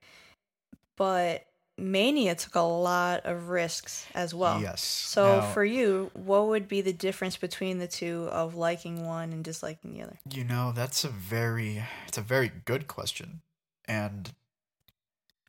[0.96, 4.60] But Mania took a lot of risks as well.
[4.60, 4.82] Yes.
[4.82, 9.32] So Now- for you, what would be the difference between the two of liking one
[9.32, 10.18] and disliking the other?
[10.30, 13.42] You know, that's a very it's a very good question.
[13.86, 14.34] And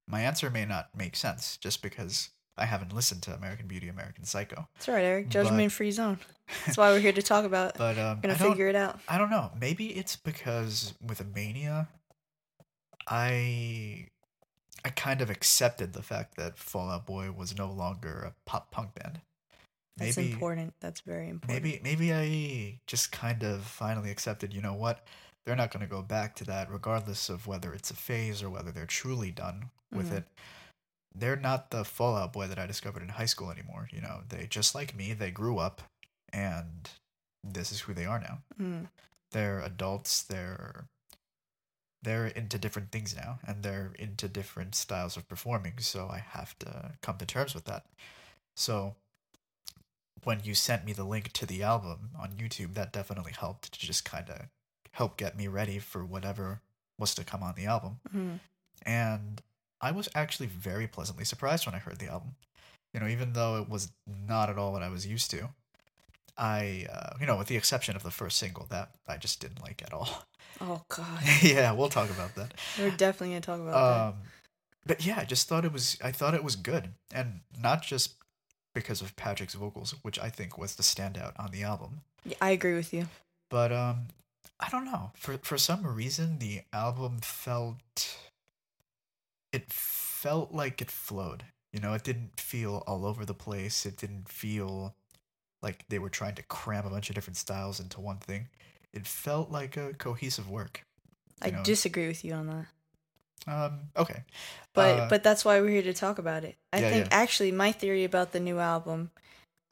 [0.07, 4.23] my answer may not make sense just because I haven't listened to American Beauty, American
[4.23, 4.67] Psycho.
[4.75, 5.29] That's right, Eric.
[5.29, 6.19] Judgment free zone.
[6.65, 7.77] That's why we're here to talk about.
[7.77, 8.99] But um We're gonna figure it out.
[9.09, 9.51] I don't know.
[9.59, 11.87] Maybe it's because with a Mania
[13.07, 14.07] I
[14.83, 18.71] I kind of accepted the fact that Fall Out Boy was no longer a pop
[18.71, 19.21] punk band.
[19.97, 20.73] That's important.
[20.81, 21.63] That's very important.
[21.63, 25.05] maybe maybe I just kind of finally accepted, you know what?
[25.45, 28.49] They're not going to go back to that regardless of whether it's a phase or
[28.49, 30.17] whether they're truly done with Mhm.
[30.17, 30.23] it.
[31.17, 34.21] They're not the Fall Out Boy that I discovered in high school anymore, you know.
[34.27, 35.81] They just like me, they grew up
[36.33, 36.89] and
[37.43, 38.39] this is who they are now.
[38.61, 38.87] Mm.
[39.31, 40.85] They're adults, they're
[42.01, 46.57] they're into different things now and they're into different styles of performing, so I have
[46.59, 47.85] to come to terms with that.
[48.55, 48.95] So
[50.23, 53.79] when you sent me the link to the album on YouTube, that definitely helped to
[53.79, 54.41] just kind of
[54.91, 56.61] help get me ready for whatever
[56.97, 57.99] was to come on the album.
[58.15, 58.39] Mm.
[58.85, 59.41] And
[59.81, 62.35] I was actually very pleasantly surprised when I heard the album.
[62.93, 65.49] You know, even though it was not at all what I was used to,
[66.37, 69.61] I, uh, you know, with the exception of the first single, that I just didn't
[69.61, 70.09] like at all.
[70.61, 72.53] Oh God, yeah, we'll talk about that.
[72.79, 74.13] we're definitely gonna talk about Um,
[74.85, 75.97] but yeah, I just thought it was.
[76.01, 78.13] I thought it was good, and not just
[78.73, 82.03] because of Patrick's vocals, which I think was the standout on the album.
[82.23, 83.07] Yeah, I agree with you.
[83.49, 84.07] But um,
[84.57, 85.11] I don't know.
[85.17, 88.17] For for some reason, the album felt.
[89.55, 91.43] It felt like it flowed.
[91.73, 93.85] You know, it didn't feel all over the place.
[93.85, 94.95] It didn't feel
[95.61, 98.47] like they were trying to cram a bunch of different styles into one thing.
[98.93, 100.85] It felt like a cohesive work.
[101.41, 101.63] I know.
[101.63, 102.65] disagree with you on that.
[103.47, 104.23] Um, okay.
[104.73, 106.55] But Uh, but that's why we're here to talk about it.
[106.73, 107.09] I Yeah, think yeah.
[107.11, 109.11] actually my theory about the new album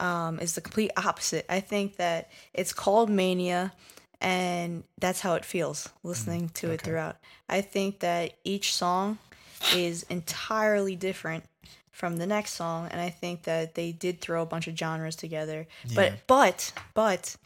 [0.00, 1.44] um, is the complete opposite.
[1.48, 3.72] I think that it's called Mania,
[4.20, 7.16] and that's how it feels listening to it Mm, throughout.
[7.48, 9.18] I think that each song
[9.74, 11.44] is entirely different
[11.90, 15.16] from the next song, and I think that they did throw a bunch of genres
[15.16, 15.66] together.
[15.86, 15.94] Yeah.
[15.94, 17.36] But but but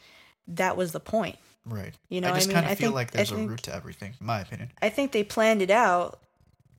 [0.47, 1.37] that was the point.
[1.65, 1.93] Right.
[2.09, 4.15] You know I just kind of feel think- like there's a think- root to everything,
[4.19, 4.71] in my opinion.
[4.81, 6.19] I think they planned it out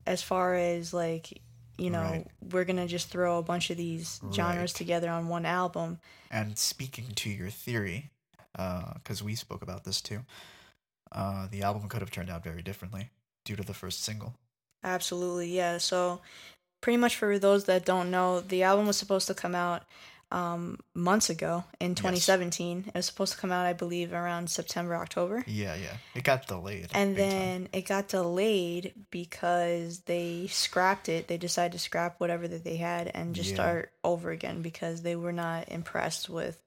[0.05, 1.41] as far as like
[1.77, 2.27] you know Right.
[2.51, 4.75] we're gonna just throw a bunch of these genres Right.
[4.75, 5.99] together on one album.
[6.29, 8.11] And speaking to your theory,
[8.53, 10.25] because we spoke about this too,
[11.13, 13.09] uh, the album could have turned out very differently
[13.45, 14.35] due to the first single.
[14.83, 15.77] Absolutely, yeah.
[15.77, 16.21] So
[16.81, 19.83] pretty much for those that don't know, the album was supposed to come out
[20.31, 22.85] um, months ago in 2017.
[22.87, 25.43] It was supposed to come out, I believe, around September, October.
[25.45, 25.97] Yeah, yeah.
[26.15, 26.87] It got delayed.
[26.93, 27.39] And big time.
[27.39, 31.27] then it got delayed because they scrapped it.
[31.27, 33.55] They decided to scrap whatever that they had and just Yeah.
[33.55, 36.61] start over again because they were not impressed with,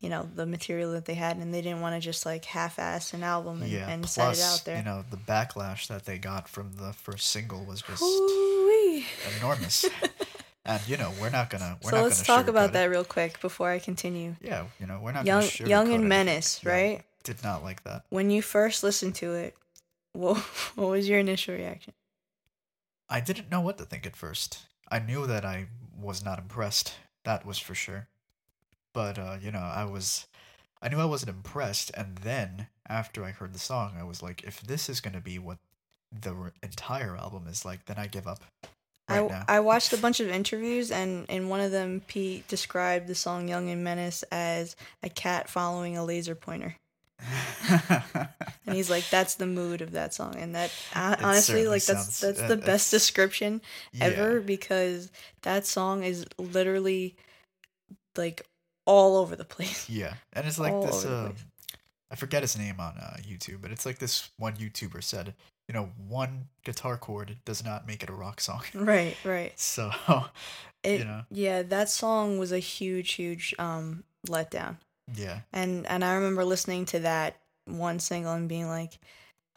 [0.00, 3.12] you know, the material that they had and they didn't want to just like half-ass
[3.12, 4.76] an album and, yeah, and plus, set it out there.
[4.78, 9.04] you know, the backlash that they got from the first single was just Ooh-wee.
[9.38, 9.84] enormous.
[10.64, 11.78] and you know, we're not gonna.
[11.84, 14.36] We're so not let's gonna talk about sugarcoat that real quick before I continue.
[14.40, 16.08] Yeah, you know, we're not Young, gonna Young and anything.
[16.08, 17.02] Menace, Yeah, right?
[17.22, 18.04] Did not like that.
[18.08, 19.54] When you first listened to it,
[20.12, 20.38] what
[20.76, 21.92] what was your initial reaction?
[23.08, 24.60] I didn't know what to think at first.
[24.88, 25.66] I knew that I
[26.00, 26.94] was not impressed.
[27.24, 28.08] That was for sure.
[28.92, 30.26] But uh, you know, I was
[30.82, 34.42] I knew I wasn't impressed and then after I heard the song, I was like
[34.42, 35.58] if this is going to be what
[36.12, 38.42] the r- entire album is like, then I give up
[39.08, 39.44] right I, now.
[39.48, 43.48] I watched a bunch of interviews, and in one of them, Pete described the song
[43.48, 46.74] "Young and Menace" as a cat following a laser pointer,
[47.68, 52.14] and he's like, "That's the mood of that song." And that uh, honestly, like that's
[52.14, 53.60] sounds- that's uh, the best description
[54.00, 55.10] ever because
[55.42, 57.16] that song is literally
[58.16, 58.46] like
[58.90, 59.88] all over the place.
[59.88, 60.14] Yeah.
[60.32, 61.32] And it's like all this uh.
[62.12, 65.32] I forget his name on uh, YouTube, but it's like this one YouTuber said,
[65.68, 68.62] you know, one guitar chord does not make it a rock song.
[68.74, 69.52] Right, right.
[69.58, 69.92] So,
[70.82, 71.22] It, you know.
[71.30, 74.78] yeah, that song was a huge, huge um letdown.
[75.14, 75.40] Yeah.
[75.52, 78.98] And and I remember listening to that one single and being like,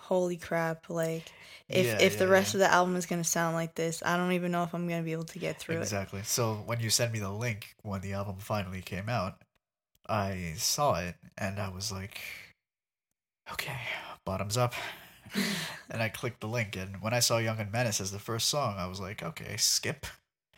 [0.04, 1.32] "Holy crap!" Like
[1.70, 2.58] if Yeah, if the rest yeah.
[2.58, 5.04] of the album is gonna sound like this, I don't even know if I'm gonna
[5.04, 5.82] be able to get through it.
[5.82, 6.22] Exactly.
[6.24, 9.42] So when you sent me the link when the album finally came out,
[10.08, 12.20] I saw it and I was like,
[13.52, 13.80] okay,
[14.26, 14.74] bottoms up.
[15.90, 18.50] and I clicked the link, and when I saw Young and Menace as the first
[18.50, 20.06] song, I was like, okay, skip.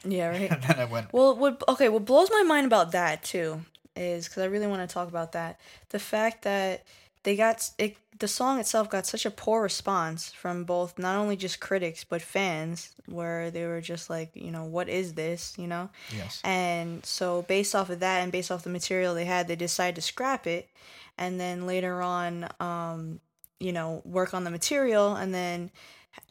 [0.04, 0.52] Yeah, right.
[0.52, 3.62] And then I went, Well, what okay, what blows my mind about that too
[3.96, 5.60] is because I really want to talk about that.
[5.90, 6.84] The fact that
[7.26, 11.36] they got it, the song itself got such a poor response from both not only
[11.36, 15.68] just critics but fans, where they were just like, you know, what is this, you
[15.68, 15.90] know?
[16.16, 16.40] yes.
[16.46, 19.96] And so, based off of that and based off the material they had, they decided
[19.96, 20.70] to scrap it.
[21.18, 23.20] And then later on, um,
[23.60, 25.72] you know, work on the material and then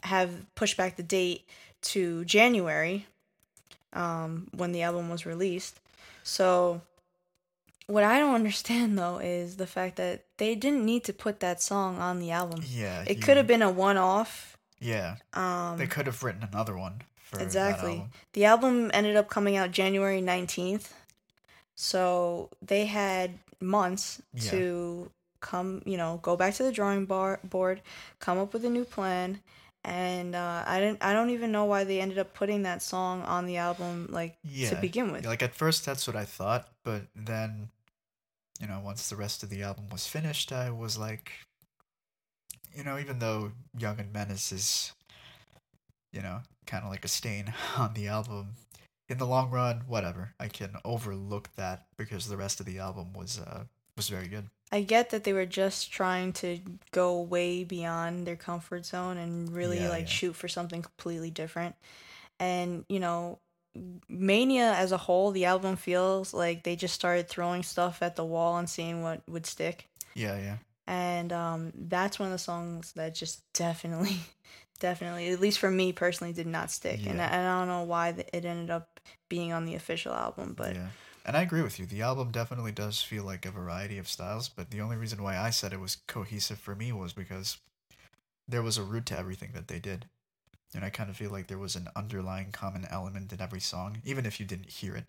[0.02, 1.44] have push back the date
[1.82, 3.06] to January
[3.92, 5.80] um, when the album was released.
[6.22, 6.80] So,
[7.86, 11.62] what I don't understand though is the fact that they didn't need to put that
[11.62, 12.60] song on the album.
[12.66, 13.02] Yeah.
[13.06, 14.56] It you- could have been a one off.
[14.80, 15.16] Yeah.
[15.32, 17.92] Um, They could have written another one for that Exactly.
[17.92, 18.10] album.
[18.32, 20.92] The album ended up coming out January 19th.
[21.74, 24.50] So they had months Yeah.
[24.50, 27.82] to come, you know, go back to the drawing bar- board,
[28.18, 29.40] come up with a new plan.
[29.86, 31.02] And uh, I didn't.
[31.04, 34.38] I don't even know why they ended up putting that song on the album, like
[34.42, 34.70] Yeah.
[34.70, 35.26] to begin with.
[35.26, 37.68] Like at first, that's what I thought, but then,
[38.60, 41.32] you know, once the rest of the album was finished, I was like,
[42.74, 44.92] you know, even though Young and Menace is,
[46.12, 48.54] you know, kind of like a stain on the album,
[49.08, 50.34] in the long run, whatever.
[50.40, 53.64] I can overlook that because the rest of the album was uh
[53.96, 54.48] was very good.
[54.72, 56.58] I get that they were just trying to
[56.90, 60.06] go way beyond their comfort zone and really Yeah, like yeah.
[60.08, 61.76] shoot for something completely different.
[62.40, 63.38] And, you know,
[64.08, 68.24] Mania as a whole, the album feels like they just started throwing stuff at the
[68.24, 69.88] wall and seeing what would stick.
[70.14, 70.56] Yeah, yeah,
[70.86, 74.18] And um, that's one of the songs that just definitely,
[74.78, 77.00] definitely, at least for me personally, did not stick.
[77.06, 80.54] And, I, and I don't know why it ended up being on the official album,
[80.56, 80.88] but yeah.
[81.26, 81.86] And I agree with you.
[81.86, 85.38] The album definitely does feel like a variety of styles, but the only reason why
[85.38, 87.56] I said it was cohesive for me was because
[88.46, 90.04] there was a root to everything that they did.
[90.74, 93.98] And I kind of feel like there was an underlying common element in every song,
[94.04, 95.04] even if you didn't hear it,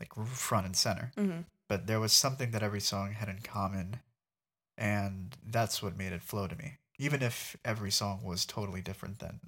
[0.00, 1.12] like front and center.
[1.16, 1.44] mhm.
[1.68, 4.00] But there was something that every song had in common,
[4.76, 6.74] and that's what made it flow to me.
[6.98, 9.40] Even if every song was totally different than,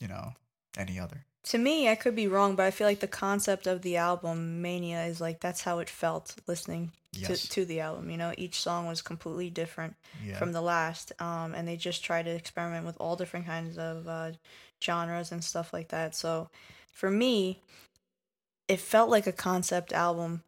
[0.00, 0.34] you know,
[0.76, 1.24] any other.
[1.44, 4.62] To me, I could be wrong, but I feel like the concept of the album
[4.62, 7.42] Mania is like that's how it felt listening Yes.
[7.42, 8.08] to, to the album.
[8.10, 10.38] You know, each song was completely different yeah.
[10.38, 14.08] from the last, um, and they just tried to experiment with all different kinds of
[14.08, 14.30] uh,
[14.82, 16.14] genres and stuff like that.
[16.14, 16.48] So,
[16.92, 17.60] for me,
[18.68, 20.42] it felt like a concept album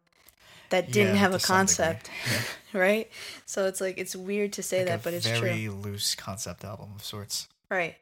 [0.69, 1.75] that didn't Yeah, have a to some degree.
[1.75, 2.41] concept, Yeah.
[2.79, 3.11] right?
[3.45, 5.71] So it's like it's weird to say Like that, but it's very true.
[5.75, 7.47] loose concept album of sorts.
[7.69, 7.95] Right.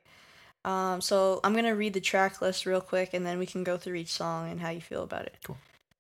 [0.65, 3.75] Um, so I'm gonna read the track list real quick, and then we can go
[3.77, 5.35] through each song and how you feel about it.
[5.43, 5.57] Cool.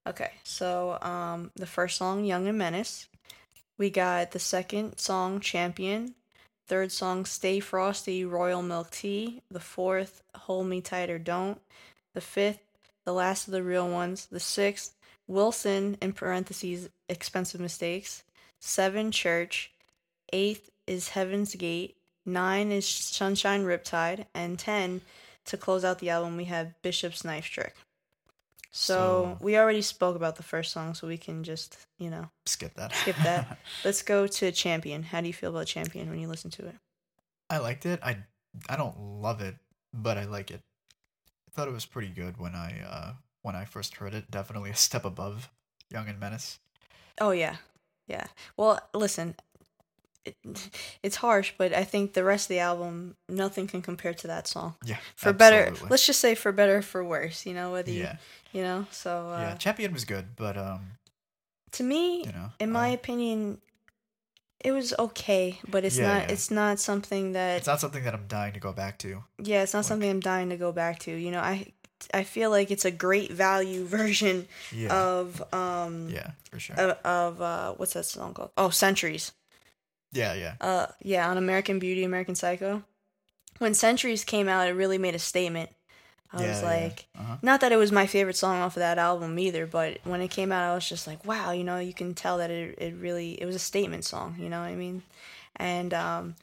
[0.07, 0.31] Okay.
[0.43, 3.07] So um, the first song, "Young and Menace."
[3.77, 6.15] We got the second song, "Champion."
[6.65, 9.41] Third song, "Stay Frosty," Royal Milk Tea.
[9.51, 11.61] The fourth, "Hold Me Tight or Don't."
[12.13, 12.61] The fifth,
[13.05, 14.95] "The Last of the Real Ones." The sixth,
[15.27, 18.23] Wilson in parentheses, expensive mistakes.
[18.59, 19.71] Seven, Church.
[20.31, 21.97] Eighth is Heaven's Gate.
[22.25, 25.01] Nine is Sunshine Riptide, and ten
[25.45, 27.75] to close out the album we have Bishop's Knife Trick.
[28.75, 32.29] So, So- we already spoke about the first song, so we can just you know
[32.47, 32.93] Skip that.
[32.95, 33.59] skip that.
[33.85, 35.03] Let's go to Champion.
[35.03, 36.75] How do you feel about Champion when you listen to it?
[37.49, 37.99] I liked it.
[38.03, 38.17] I
[38.67, 39.55] I don't love it,
[39.93, 40.61] but I like it.
[41.47, 44.31] I thought it was pretty good when I uh when I first heard it.
[44.31, 45.49] Definitely a step above
[45.91, 46.59] Young and Menace.
[47.21, 47.57] Oh yeah,
[48.07, 48.25] yeah.
[48.57, 49.35] Well, listen,
[50.25, 50.35] it,
[51.03, 54.47] it's harsh, but I think the rest of the album, nothing can compare to that
[54.47, 54.75] song.
[54.85, 54.97] Yeah.
[55.15, 57.45] For better, let's just say for better, or for worse.
[57.45, 58.17] You know whether you, Yeah.
[58.51, 58.85] you know.
[58.91, 59.55] So uh, yeah.
[59.55, 60.81] Champion was good, but um,
[61.71, 63.59] to me, you know, in my I- opinion,
[64.63, 66.21] it was okay, but it's Yeah, not.
[66.27, 66.33] yeah.
[66.33, 67.57] It's not something that.
[67.57, 69.23] it's not something that I'm dying to go back to.
[69.39, 71.11] yeah, it's not like- something I'm dying to go back to.
[71.11, 71.73] You know, I.
[72.13, 74.93] I feel like it's a great value version Yeah.
[74.93, 76.75] of um yeah, for sure.
[76.75, 78.51] of, of uh what's that song called?
[78.57, 79.31] Oh, Centuries.
[80.13, 80.55] Yeah, yeah.
[80.61, 82.83] uh yeah on american beauty american psycho
[83.59, 85.69] when centuries came out it really made a statement
[86.31, 86.67] i yeah, was yeah.
[86.67, 87.37] like uh-huh.
[87.41, 90.29] not that it was my favorite song off of that album either but when it
[90.29, 92.95] came out i was just like wow you know you can tell that it, it
[92.95, 95.01] really it was a statement song you know what i mean
[95.57, 96.35] and um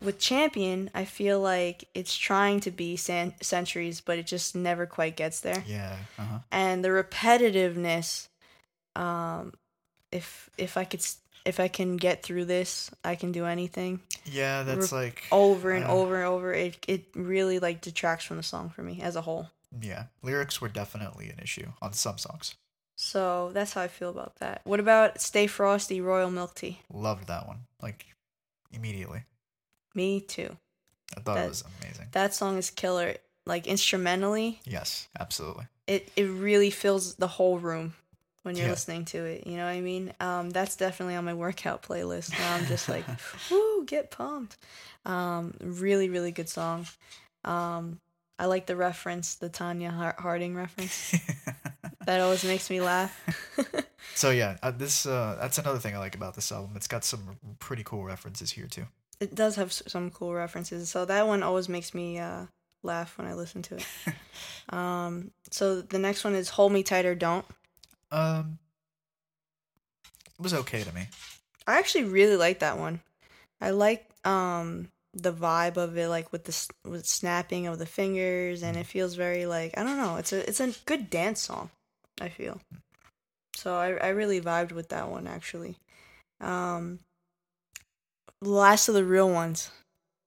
[0.00, 4.86] with champion i feel like it's trying to be San- centuries but it just never
[4.86, 5.96] quite gets there Yeah.
[6.18, 6.38] Uh-huh.
[6.50, 8.28] and the repetitiveness
[8.96, 9.52] um
[10.12, 11.02] if if I could
[11.44, 14.00] if I can get through this, I can do anything.
[14.24, 18.36] Yeah, that's like Over and uh, over and over, it it really like detracts from
[18.36, 19.48] the song for me as a whole.
[19.80, 22.54] Yeah, lyrics were definitely an issue on some songs.
[22.94, 24.60] So that's how I feel about that.
[24.64, 26.80] What about Stay Frosty Royal Milk Tea?
[26.92, 27.60] Loved that one.
[27.80, 28.06] Like
[28.70, 29.24] immediately.
[29.94, 30.56] Me too.
[31.16, 32.08] I thought That- it was amazing.
[32.12, 33.16] That song is killer.
[33.44, 35.66] Like instrumentally, Yes, absolutely.
[35.88, 37.94] it it really fills the whole room
[38.42, 38.72] when you're Yeah.
[38.72, 39.46] listening to it.
[39.46, 40.12] You know what I mean?
[40.20, 42.30] Um, that's definitely on my workout playlist.
[42.38, 43.04] Now I'm just like,
[43.50, 44.56] woo, get pumped.
[45.04, 46.86] Um, really, really good song.
[47.44, 48.00] Um,
[48.38, 51.14] I like the reference, the Tonya Harding reference.
[52.04, 53.16] That always makes me laugh.
[54.16, 56.72] so yeah, uh, this uh, that's another thing I like about this album.
[56.74, 58.86] It's got some pretty cool references here too.
[59.20, 60.88] it does have some cool references.
[60.90, 62.46] So that one always makes me uh,
[62.82, 63.86] laugh when I listen to it.
[64.70, 67.44] um, so the next one is Hold Me Tight or Don't.
[68.12, 68.58] Um,
[70.38, 71.06] it was okay to me.
[71.66, 73.00] I actually really like that one.
[73.60, 78.62] I like um the vibe of it, like with the with snapping of the fingers,
[78.62, 80.16] and it feels very like I don't know.
[80.16, 81.70] It's a it's a good dance song.
[82.20, 82.60] I feel.
[83.56, 85.76] So I I really vibed with that one actually.
[86.40, 86.98] Um,
[88.40, 89.70] last of the real ones.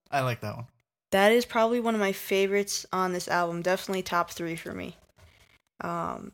[0.09, 0.65] I like that one.
[1.11, 3.61] That is probably one of my favorites on this album.
[3.61, 4.97] Definitely top three for me.
[5.81, 6.31] Um,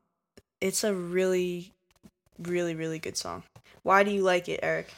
[0.62, 1.74] it's a really,
[2.40, 3.44] really, really good song.
[3.84, 4.94] Why do you like it, Eric?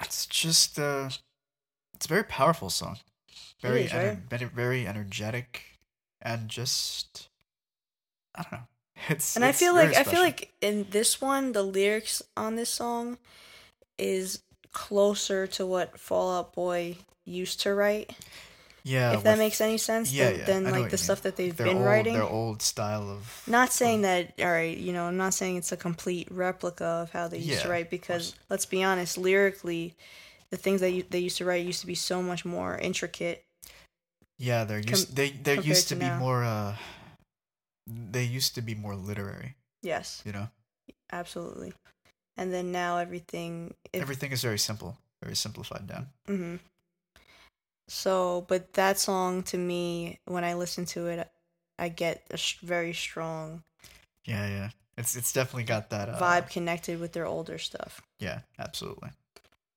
[0.00, 1.10] It's just uh,
[1.94, 2.98] it's a very powerful song.
[3.62, 4.50] Very is, ener- right?
[4.50, 5.78] very energetic,
[6.20, 7.28] and just
[8.34, 8.58] I don't know.
[9.08, 12.70] It's And I feel like I feel like in this one, the lyrics on this
[12.70, 13.18] song
[13.98, 18.14] is closer to what Fall Out Boy used to write.
[18.86, 21.22] Yeah, if that makes any sense, yeah, than, yeah, than like the stuff mean.
[21.24, 22.14] that they've their been old, writing.
[22.14, 25.72] their old style of Not saying that, all right, you know, I'm not saying it's
[25.72, 29.94] a complete replica of how they used Yeah, to write because let's be honest, lyrically,
[30.50, 33.44] the things that you, they used to write used to be so much more intricate.
[34.38, 35.08] Yeah, they're used.
[35.08, 36.18] Com- they there used to to be now.
[36.20, 36.44] more.
[36.44, 36.76] Uh,
[37.86, 39.56] they used to be more literary.
[39.82, 40.48] Yes, You know,
[41.12, 41.72] absolutely.
[42.36, 43.74] And then now everything.
[43.92, 46.08] If, everything is very simple, very simplified down.
[46.26, 46.56] hmm
[47.88, 51.28] So, but that song to me, when I listen to it,
[51.78, 53.62] I get a sh- very strong
[54.24, 54.70] Yeah, yeah.
[54.96, 58.00] It's it's definitely got that uh, vibe connected with their older stuff.
[58.18, 59.10] Yeah, absolutely.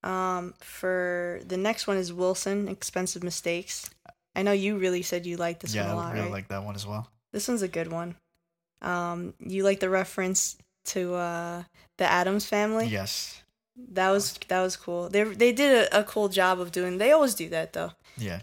[0.04, 3.90] Um, for the next one is Wilson, Expensive Mistakes.
[4.36, 6.32] I know you really said you liked this yeah, one a lot, I really right?
[6.32, 7.10] like that one as well.
[7.34, 8.16] This one's a good one.
[8.82, 11.64] Um, you like the reference to uh
[11.98, 12.88] the Addams family?
[12.88, 13.44] Yes.
[13.92, 15.10] That was that was cool.
[15.10, 16.98] They they did a, a cool job of doing.
[16.98, 18.42] They always do that though, Yeah.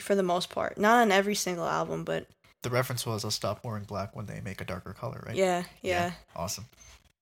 [0.00, 0.78] for the most part.
[0.78, 2.26] Not on every single album, but
[2.62, 5.36] The reference was I'll stop wearing black when they make a darker color, right?
[5.36, 6.12] yeah, yeah.
[6.36, 6.66] Awesome.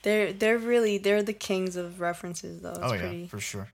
[0.02, 2.70] They're they're really they're the kings of references though.
[2.70, 3.68] It's oh yeah, pretty, for sure.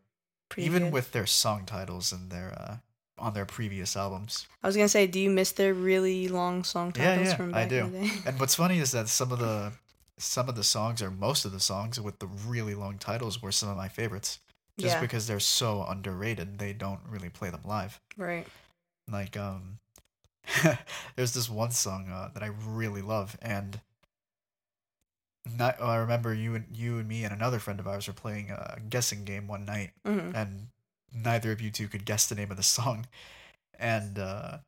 [0.51, 0.93] pretty Even good.
[0.93, 2.77] with their song titles and their uh
[3.19, 4.47] on their previous albums.
[4.63, 7.65] I was gonna say, do you miss their really long song titles yeah, from I
[7.65, 8.11] back in do.
[8.27, 9.73] And what's funny is that some of the
[10.19, 13.53] some of the songs or most of the songs with the really long titles were
[13.53, 14.41] some of my favorites.
[14.77, 18.01] Just yeah, because they're so underrated, they don't really play them live.
[18.17, 18.47] right.
[19.11, 19.79] Like um
[21.17, 23.81] there's this one song uh, that I really love and
[25.57, 28.51] not, I remember you and you and me and another friend of ours were playing
[28.51, 30.69] a guessing game one night hmm and
[31.15, 33.07] neither of you two could guess the name of the song
[33.79, 34.59] and uh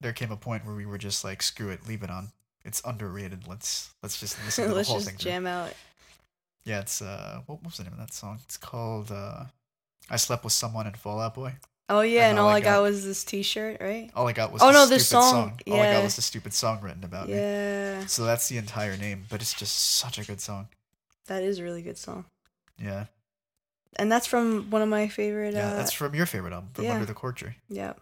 [0.00, 2.28] there came a point where we were just like screw it leave it on
[2.64, 5.30] it's underrated let's let's just listen to the whole thing through.
[5.30, 5.72] jam out.
[6.64, 9.44] yeah it's uh what, what was the name of that song it's called uh
[10.10, 11.52] i slept with someone in fall out boy
[11.92, 14.12] Oh yeah, and, all all I got got- was this T-shirt, right?
[14.14, 15.74] all i got was Oh, no, this song- Yeah.
[15.74, 18.96] all i got was the stupid song written about me Yeah, so that's the entire
[18.96, 20.68] name but it's just such a good song
[21.26, 22.26] that is a really good song,
[22.80, 23.06] yeah
[23.96, 25.54] and that's from one of my favorite.
[25.54, 26.92] yeah uh, that's from your favorite album from yeah.
[26.92, 27.94] under the cork tree yeah,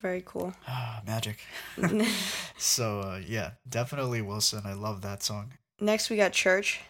[0.00, 0.54] very cool.
[0.68, 1.38] ah magic
[2.58, 4.62] So uh, yeah, definitely Wilson.
[4.64, 5.52] I love that song.
[5.80, 6.80] Next, we got Church.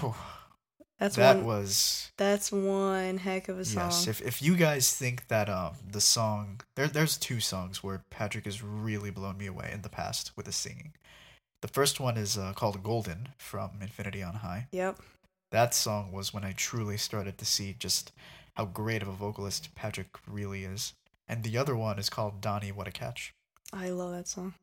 [0.00, 0.14] Whew,
[0.98, 1.46] That's that one.
[1.46, 3.84] was That's one heck of a song.
[3.86, 4.06] yes.
[4.06, 8.44] If if you guys think that um the song there there's two songs where Patrick
[8.44, 10.92] has really blown me away in the past with his singing.
[11.62, 14.68] The first one is uh, called Golden from Infinity on High.
[14.72, 14.98] Yep.
[15.50, 18.12] That song was when I truly started to see just
[18.54, 20.94] how great of a vocalist Patrick really is.
[21.30, 23.32] And the other one is called Donnie What a Catch.
[23.72, 24.54] I love that song.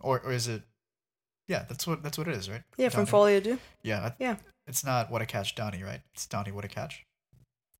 [0.00, 0.62] Or or is it
[1.46, 2.62] Yeah, that's what that's what it is, right?
[2.76, 3.58] Yeah, from Folie à Deux.
[3.84, 4.12] Yeah.
[4.18, 4.36] Yeah.
[4.66, 6.00] It's not what a catch Donnie, right?
[6.12, 7.06] It's Donnie what a catch.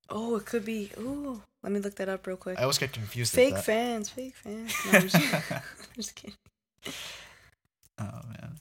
[0.09, 0.89] Oh, it could be.
[0.97, 2.57] Ooh, let me look that up real quick.
[2.57, 3.33] I always get confused.
[3.33, 4.73] Fake fans, fake fans.
[4.85, 5.61] No, I'm just, I'm
[5.95, 6.37] just kidding.
[7.99, 8.55] Oh man.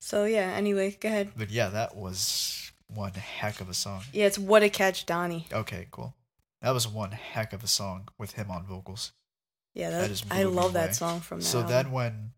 [0.00, 0.52] So yeah.
[0.54, 1.32] Anyway, go ahead.
[1.36, 4.02] But yeah, that was one heck of a song.
[4.12, 5.48] Yeah, it's what a catch, Donnie.
[5.52, 6.14] Okay, cool.
[6.62, 9.12] That was one heck of a song with him on vocals.
[9.74, 10.86] Yeah, That that, I love away.
[10.86, 11.44] that song from that.
[11.46, 11.72] So album.
[11.72, 12.30] then when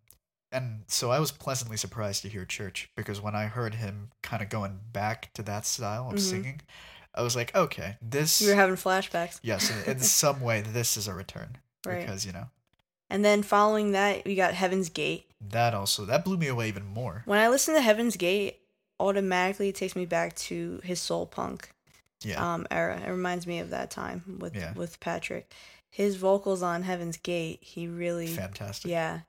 [0.53, 4.43] and so I was pleasantly surprised to hear Church because when I heard him kind
[4.43, 6.21] of going back to that style of Mhm.
[6.21, 6.61] singing,
[7.14, 9.39] I was like, okay, this you were having flashbacks.
[9.45, 11.57] yes, in, in some way this is a return
[11.87, 12.01] Right.
[12.01, 12.49] because you know
[13.09, 15.31] And then following that, we got Heaven's Gate.
[15.41, 17.23] that also that blew me away even more.
[17.27, 18.59] When I listen to Heaven's Gate,
[18.99, 21.73] automatically it takes me back to his soul punk
[22.23, 23.01] Yeah, um era.
[23.07, 24.73] It reminds me of that time with Yeah.
[24.75, 25.53] with Patrick.
[25.91, 28.91] His vocals on Heaven's Gate, he really fantastic.
[28.91, 29.21] yeah,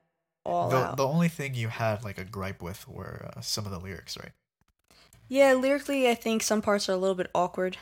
[0.46, 0.98] all the out.
[0.98, 4.18] the only thing you had like a gripe with were uh, some of the lyrics,
[4.18, 4.32] right?
[5.28, 7.78] yeah, lyrically, I think some parts are a little bit awkward.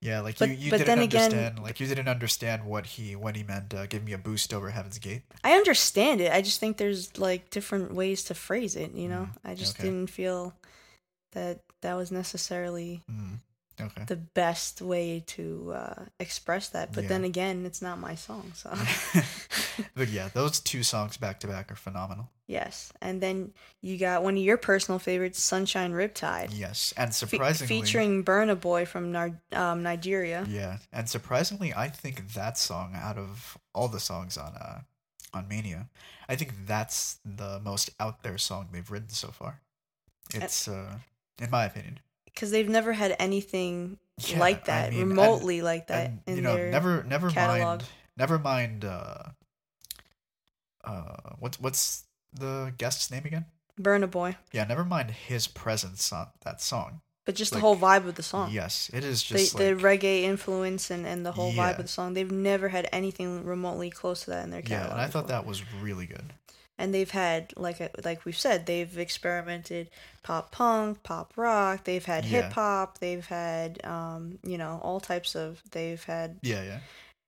[0.00, 2.86] Yeah, like But- you, you but didn't then again- understand like you didn't understand what
[2.86, 5.22] he when he meant uh, give me a boost over Heaven's Gate.
[5.44, 6.32] I understand it.
[6.32, 8.92] I just think there's like different ways to phrase it.
[8.94, 9.84] You know, Mm, I just okay.
[9.88, 10.54] didn't feel
[11.32, 13.38] that that was necessarily Mm,
[13.82, 14.04] okay.
[14.06, 16.92] the best way to uh, express that.
[16.92, 18.70] But then again, it's not my song, so
[19.94, 22.28] but yeah, those two songs back to back are phenomenal.
[22.46, 22.92] yes.
[23.00, 27.80] And then you got one of your personal favorites, "Sunshine Riptide," Yes, and fe- surprisingly,
[27.80, 30.46] featuring Burna Boy from Nar- um, Nigeria.
[30.48, 34.80] yeah, and surprisingly, I think that song out of all the songs on uh
[35.34, 35.88] on Mania,
[36.28, 39.60] I think that's the most out there song they've written so far.
[40.34, 40.98] It's uh,
[41.40, 42.00] in my opinion,
[42.34, 46.36] Because they've never had anything Yeah, like I that, mean, and- remotely like that and
[46.36, 47.80] you know, never, never catalog.
[47.80, 47.84] mind,
[48.16, 48.84] never mind.
[48.84, 49.22] Uh,
[50.84, 53.46] uh, what's what's the guest's name again?
[53.80, 54.36] Burna Boy.
[54.52, 57.00] Yeah, never mind his presence on that song.
[57.24, 58.50] But just Like, the whole vibe of the song.
[58.52, 61.84] Yes, it is the, just the like reggae influence and, and the whole vibe of
[61.84, 62.14] the song.
[62.14, 64.80] They've never had anything remotely close to that in their career.
[64.80, 66.32] yeah, and I thought that was really good.
[66.78, 69.90] And they've had like like we've said, they've experimented
[70.22, 71.84] pop punk, pop rock.
[71.84, 72.42] They've had Yeah.
[72.42, 72.98] hip hop.
[72.98, 75.62] They've had um you know all types of.
[75.70, 76.80] They've had, Yeah, yeah.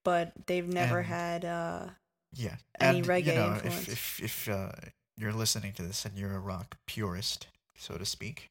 [0.05, 1.45] but they've never And- had.
[1.45, 1.86] uh
[2.32, 3.88] Yeah, any and reggae you know, influence.
[3.88, 4.72] if if if uh,
[5.16, 8.51] you're listening to this and you're a rock purist, so to speak,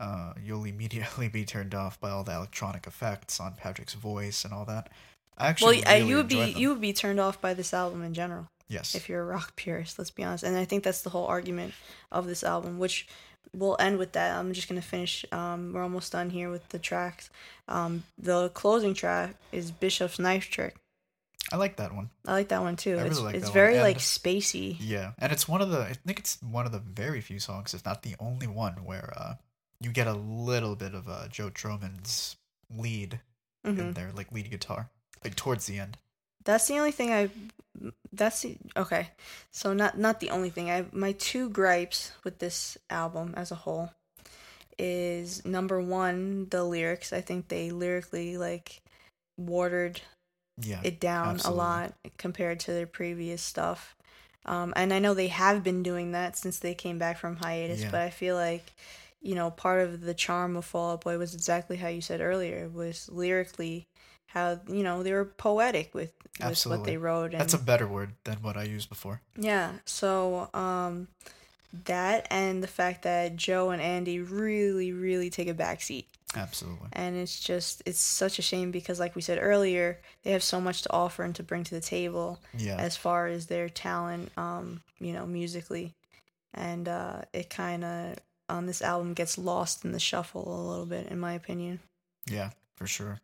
[0.00, 4.52] uh, you'll immediately be turned off by all the electronic effects on Patrick's voice and
[4.52, 4.88] all that.
[5.36, 6.56] I Well, actually uh, really you would be them.
[6.60, 9.56] you would be turned off by this album in general yes, if you're a rock
[9.56, 9.98] purist.
[9.98, 11.74] Let's be honest, and I think that's the whole argument
[12.12, 13.06] of this album, which
[13.54, 14.36] we'll end with that.
[14.38, 15.24] I'm just gonna finish.
[15.32, 17.30] Um, we're almost done here with the tracks.
[17.66, 20.76] Um, the closing track is Bishop's Knife Trick.
[21.50, 22.10] I like that one.
[22.26, 22.98] I like that one too.
[22.98, 24.76] I it's like it's very and- like spacey.
[24.80, 27.72] Yeah, and it's one of the I think it's one of the very few songs,
[27.74, 29.34] if not the only one, where uh,
[29.80, 32.36] you get a little bit of uh, Joe Trohman's
[32.70, 33.20] lead
[33.64, 34.90] hmm in there, like lead guitar,
[35.24, 35.96] like towards the end.
[36.48, 37.30] That's the only thing I.
[38.12, 39.10] That's the okay.
[39.52, 40.70] So not not the only thing.
[40.70, 43.90] I my two gripes with this album as a whole
[44.78, 47.12] is number one the lyrics.
[47.12, 48.80] I think they lyrically like
[49.36, 50.00] watered
[50.62, 51.54] Yeah, it down absolutely.
[51.54, 53.96] a lot compared to their previous stuff.
[54.46, 57.82] Um, and I know they have been doing that since they came back from hiatus,
[57.82, 57.90] Yeah.
[57.90, 58.64] but I feel like,
[59.20, 62.20] you know, part of the charm of Fall Out Boy was exactly how you said
[62.22, 63.86] earlier, was lyrically
[64.28, 67.32] how, you know, they were poetic with, with what they wrote.
[67.32, 69.20] And, that's a better word than what I used before.
[69.36, 71.08] yeah, so um,
[71.84, 76.06] that and the fact that Joe and Andy really, really take a backseat
[76.36, 76.88] Absolutely.
[76.92, 80.60] and it's just it's such a shame because like we said earlier they have so
[80.60, 82.76] much to offer and to bring to the table Yeah.
[82.76, 85.94] as far as their talent um you know musically
[86.52, 88.16] and uh it kind of
[88.50, 91.80] on this album gets lost in the shuffle a little bit in my opinion
[92.30, 93.20] Yeah, for sure.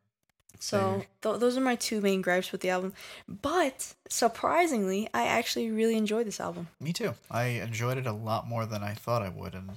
[0.58, 2.92] So th- those are my two main gripes with the album
[3.28, 7.14] but surprisingly i actually really enjoyed this album Me too.
[7.30, 9.70] I enjoyed it a lot more than I thought I would, and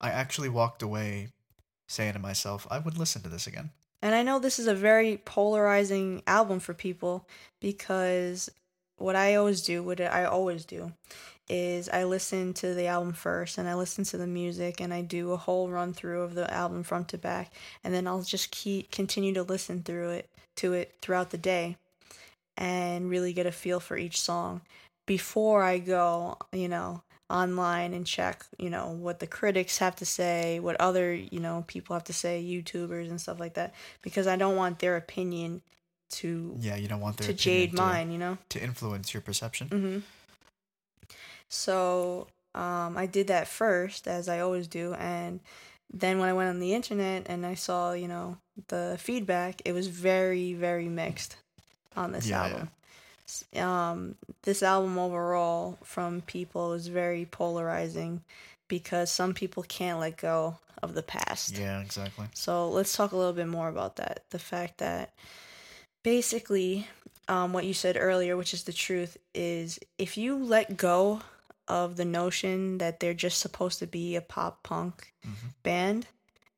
[0.00, 1.28] I actually walked away
[1.86, 3.70] saying to myself, I would listen to this again.
[4.02, 7.26] And I know this is a very polarizing album for people
[7.60, 8.50] because
[8.96, 10.92] what I always do, what I always do,
[11.48, 15.02] is I listen to the album first and I listen to the music and I
[15.02, 18.50] do a whole run through of the album front to back and then I'll just
[18.50, 21.76] keep continue to listen through it to it throughout the day
[22.56, 24.62] and really get a feel for each song
[25.06, 30.06] before I go, you know, online and check, you know, what the critics have to
[30.06, 34.26] say, what other, you know, people have to say, YouTubers and stuff like that, because
[34.26, 35.62] I don't want their opinion
[36.10, 38.38] to Yeah, you don't want their to jade mine, you know.
[38.50, 39.68] to influence your perception.
[39.68, 39.98] hmm
[41.48, 45.40] So um, I did that first, as I always do, and
[45.92, 48.38] then when I went on the internet and I saw, you know,
[48.68, 51.36] the feedback, it was very, very mixed
[51.96, 52.70] on this Yeah, album.
[53.26, 58.22] S- Um, this album overall from people is very polarizing.
[58.66, 61.58] because some people can't let go of the past.
[61.58, 62.26] Yeah, exactly.
[62.32, 64.24] So let's talk a little bit more about that.
[64.30, 65.12] The fact that
[66.02, 66.88] basically,
[67.28, 71.20] um, what you said earlier, which is the truth, is if you let go
[71.68, 76.06] of the notion that they're just supposed to be a pop punk hmm band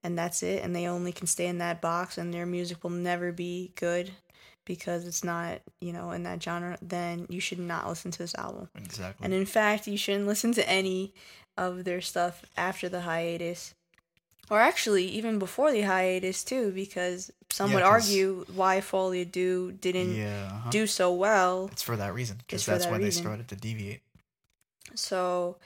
[0.02, 2.90] and that's it, and they only can stay in that box and their music will
[2.90, 4.10] never be good
[4.64, 8.34] because it's not, you know, in that genre, then you should not listen to this
[8.36, 8.68] album.
[8.76, 9.24] Exactly.
[9.24, 11.12] And in fact, you shouldn't listen to any
[11.56, 13.74] of their stuff after the hiatus.
[14.50, 19.30] Or actually, even before the hiatus, too, because some Yeah, would argue why Folie à
[19.30, 20.70] Deux didn't yeah, uh-huh.
[20.70, 21.68] do so well.
[21.72, 23.22] it's for that reason because that's that when reason.
[23.22, 24.02] they started to deviate.
[24.94, 25.56] So,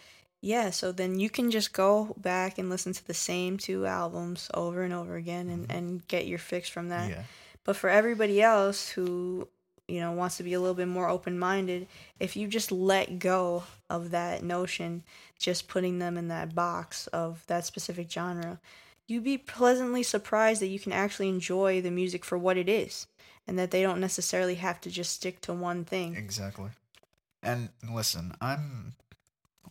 [0.40, 4.50] yeah, so then you can just go back and listen to the same two albums
[4.54, 5.74] over and over again and, Mhm.
[5.76, 7.10] and get your fix from that.
[7.10, 7.24] Yeah,
[7.62, 9.46] But for everybody else who,
[9.86, 11.86] you know, wants to be a little bit more open minded,
[12.18, 15.04] if you just let go of that notion,
[15.38, 18.60] just putting them in that box of that specific genre,
[19.06, 23.06] you'd be pleasantly surprised that you can actually enjoy the music for what it is
[23.46, 26.16] and that they don't necessarily have to just stick to one thing.
[26.16, 26.70] exactly.
[27.42, 28.94] And listen, I'm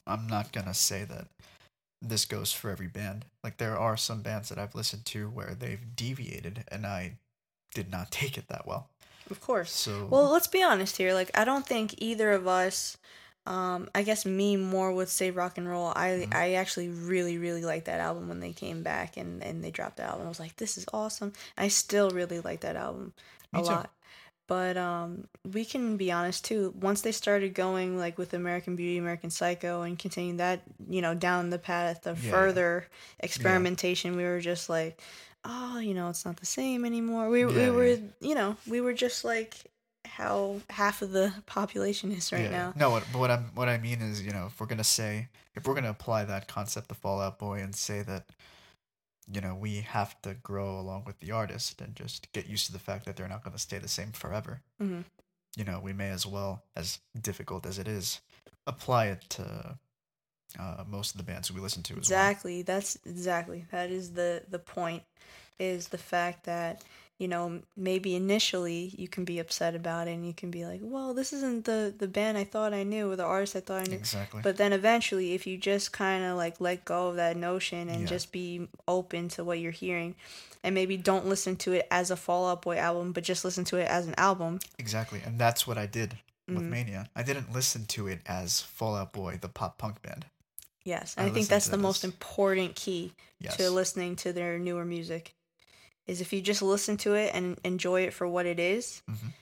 [0.09, 1.27] I'm not gonna say that
[2.01, 3.25] this goes for every band.
[3.43, 7.17] Like there are some bands that I've listened to where they've deviated, and I
[7.73, 8.89] did not take it that well.
[9.29, 9.71] Of course.
[9.71, 11.13] So Well, let's be honest here.
[11.13, 12.97] Like, I don't think either of us.
[13.45, 15.93] Um, I guess me more would say rock and roll.
[15.95, 16.35] I Mhm.
[16.35, 19.97] I actually really really liked that album when they came back and and they dropped
[19.97, 20.25] the album.
[20.25, 21.33] I was like, this is awesome.
[21.57, 23.13] I still really like that album
[23.53, 23.69] Me a too.
[23.69, 23.89] lot.
[24.49, 26.73] But um, we can be honest too.
[26.81, 31.13] Once they started going like with American Beauty, American Psycho, and continuing that, you know,
[31.13, 32.31] down the path of Yeah.
[32.31, 32.87] further
[33.19, 34.99] experimentation, we were just like,
[35.45, 37.29] oh, you know, it's not the same anymore.
[37.29, 39.55] We we were, you know, we were just like
[40.03, 42.49] how half of the population is right yeah.
[42.49, 42.73] now.
[42.75, 45.27] No, what, but what I'm what I mean is, you know, if we're gonna say
[45.55, 48.25] if we're gonna apply that concept to Fall Out Boy and say that,
[49.31, 52.71] you know, we have to grow along with the artist and just get used to
[52.71, 54.61] the fact that they're not gonna stay the same forever.
[54.81, 55.05] Mhm.
[55.55, 58.21] You know, we may as well, as difficult as it is,
[58.65, 59.77] apply it to
[60.57, 62.19] uh, most of the bands we listen to as well.
[62.19, 62.61] Exactly.
[62.63, 65.03] That's exactly that is the the point.
[65.59, 66.83] Is the fact that
[67.19, 70.79] you know maybe initially you can be upset about it and you can be like,
[70.81, 73.81] well, this isn't the the band I thought I knew or the artist I thought
[73.87, 73.97] I knew.
[73.97, 74.41] Exactly.
[74.41, 78.01] But then eventually, if you just kind of like let go of that notion and
[78.01, 78.07] Yeah.
[78.07, 80.15] just be open to what you're hearing,
[80.63, 83.65] and maybe don't listen to it as a Fall Out Boy album, but just listen
[83.65, 84.59] to it as an album.
[84.77, 86.17] Exactly, and that's what I did
[86.47, 86.69] with Mhm.
[86.69, 87.09] Mania.
[87.15, 90.25] I didn't listen to it as Fall Out Boy, the pop punk band.
[90.85, 93.57] Yes, I and I, think that's the most important key Yes.
[93.57, 95.33] to listening to their newer music.
[96.09, 99.33] Is if you just listen to it and enjoy it for what it is, Mhm.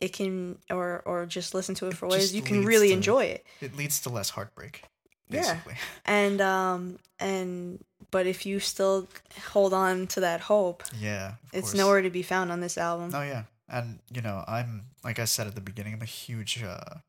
[0.00, 2.64] it can, or or just listen to it It for what it is, you can
[2.64, 3.44] really to- enjoy it.
[3.60, 4.84] It leads to less heartbreak.
[5.28, 5.60] Yeah.
[6.04, 9.08] And um and but if you still
[9.52, 11.34] hold on to that hope, Yeah.
[11.52, 11.74] it's course.
[11.74, 13.10] nowhere to be found on this album.
[13.14, 16.62] Oh yeah, and you know, I'm like I said at the beginning, I'm a huge
[16.62, 17.00] uh,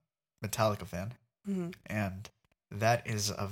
[0.44, 1.14] Metallica fan,
[1.48, 1.74] Mhm.
[1.86, 2.30] and
[2.72, 3.50] that is a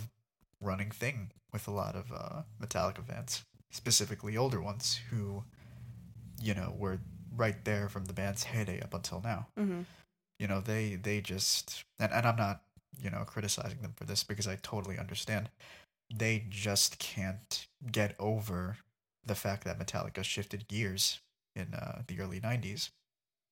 [0.62, 3.44] running thing with a lot of uh, Metallica fans,
[3.74, 5.44] specifically older ones who,
[6.42, 7.00] you know, were
[7.36, 9.48] right there from the band's heyday up until now.
[9.58, 9.86] Mhm.
[10.40, 12.62] You know, they they just and, and I'm not
[13.02, 15.50] you know criticizing them for this because I totally understand.
[16.14, 18.78] They just can't get over
[19.26, 21.20] the fact that Metallica shifted gears
[21.56, 22.92] in uh, the early 90s.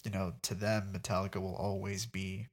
[0.03, 2.47] You know, to them, Metallica will always be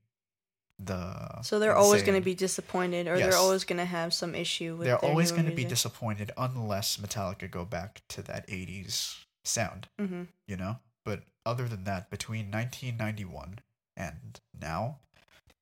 [0.78, 1.42] the.
[1.42, 3.30] So they're the always going to be disappointed, or Yes.
[3.30, 4.86] they're always going to have some issue with.
[4.86, 10.28] They're always going to be disappointed unless Metallica go back to that 80s sound, Mhm.
[10.46, 10.78] you know?
[11.04, 13.60] But other than that, between 1991
[13.96, 14.98] and now,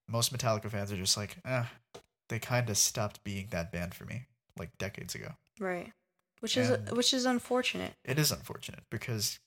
[0.08, 1.64] most Metallica fans are just like, eh,
[2.28, 4.26] they kind of stopped being that band for me,
[4.58, 5.36] like decades ago.
[5.58, 5.92] Right.
[6.40, 7.94] Which is which is unfortunate.
[8.04, 9.38] It is unfortunate because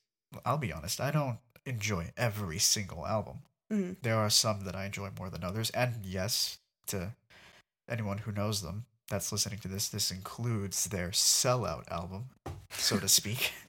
[0.44, 3.42] I'll be honest, I don't enjoy every single album.
[3.70, 3.96] Mhm.
[4.02, 7.12] There are some that I enjoy more than others, and yes, to
[7.88, 12.30] anyone who knows them that's listening to this, this includes their sellout album,
[12.70, 13.52] so to speak.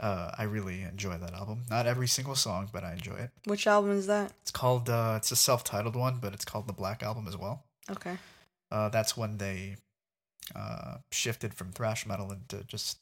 [0.00, 1.64] Uh, I really enjoy that album.
[1.68, 3.30] Not every single song, but I enjoy it.
[3.46, 4.30] Which album is that?
[4.42, 4.88] It's called.
[4.88, 7.64] Uh, it's a self-titled one, but it's called the Black Album as well.
[7.90, 8.16] Okay.
[8.70, 9.74] Uh, that's when they
[10.54, 12.98] uh, shifted from thrash metal into just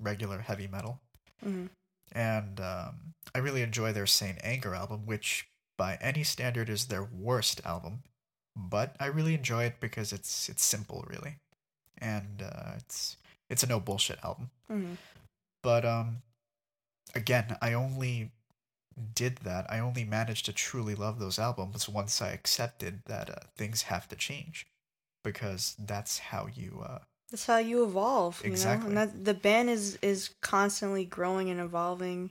[0.00, 0.98] regular heavy metal.
[1.40, 1.66] hmm
[2.10, 4.36] and um, I really enjoy their St.
[4.42, 5.46] Anger album, which
[5.80, 8.02] by any standard is their worst album,
[8.54, 11.36] but I really enjoy it because it's it's simple, really,
[11.96, 13.16] and uh, it's
[13.48, 14.50] it's a no bullshit album.
[14.68, 14.94] hmm
[15.62, 16.08] But um,
[17.14, 18.30] again, I only
[19.14, 19.64] did that.
[19.72, 24.06] I only managed to truly love those albums once I accepted that uh, things have
[24.08, 24.66] to change,
[25.24, 26.98] because that's how you uh,
[27.30, 28.94] That's how you evolve, you Exactly.
[28.94, 29.00] know.
[29.00, 32.30] And that the band is is constantly growing and evolving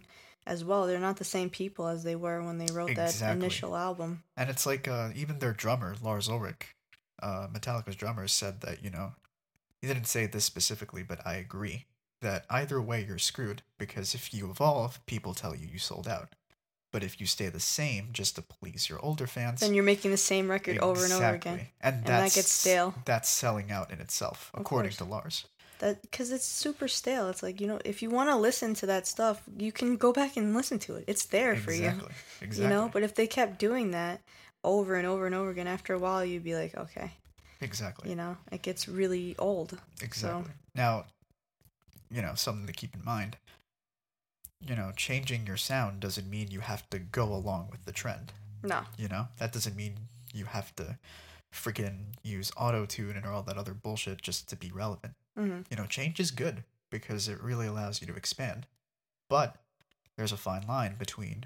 [0.50, 0.88] as well.
[0.88, 4.24] They're not the same people as they were when they wrote that initial album.
[4.36, 6.76] And it's like uh, even their drummer, Lars Ulrich,
[7.22, 9.14] uh, Metallica's drummer, said that, you know,
[9.82, 11.86] he didn't say this specifically, but I agree
[12.22, 16.36] that either way you're screwed because if you evolve, people tell you you sold out.
[16.92, 20.10] But if you stay the same just to please your older fans, Then you're making
[20.10, 21.54] the same record over and over again.
[21.54, 21.74] Exactly.
[21.82, 22.96] And, that that's, gets stale.
[23.06, 24.98] That's selling out in itself, Of according course.
[24.98, 25.46] to Lars.
[25.80, 27.30] That because it's super stale.
[27.30, 30.12] It's like you know, if you want to listen to that stuff, you can go
[30.12, 31.06] back and listen to it.
[31.08, 31.86] It's there for you.
[31.86, 32.14] Exactly.
[32.42, 32.64] Exactly.
[32.64, 34.22] You know, but if they kept doing that
[34.64, 37.12] over and over and over again, after a while, you'd be like, okay,
[37.62, 38.10] exactly.
[38.10, 39.78] you know, it gets really old.
[40.02, 40.52] Exactly.
[40.76, 41.06] Now,
[42.12, 43.38] you know, something to keep in mind.
[44.62, 48.34] You know, changing your sound doesn't mean you have to go along with the trend.
[48.62, 49.94] No, You know, that doesn't mean
[50.34, 50.98] you have to
[51.54, 55.14] freaking use auto tune and all that other bullshit just to be relevant.
[55.38, 58.66] Hmm You know, change is good because it really allows you to expand.
[59.30, 59.58] But
[60.18, 61.46] there's a fine line between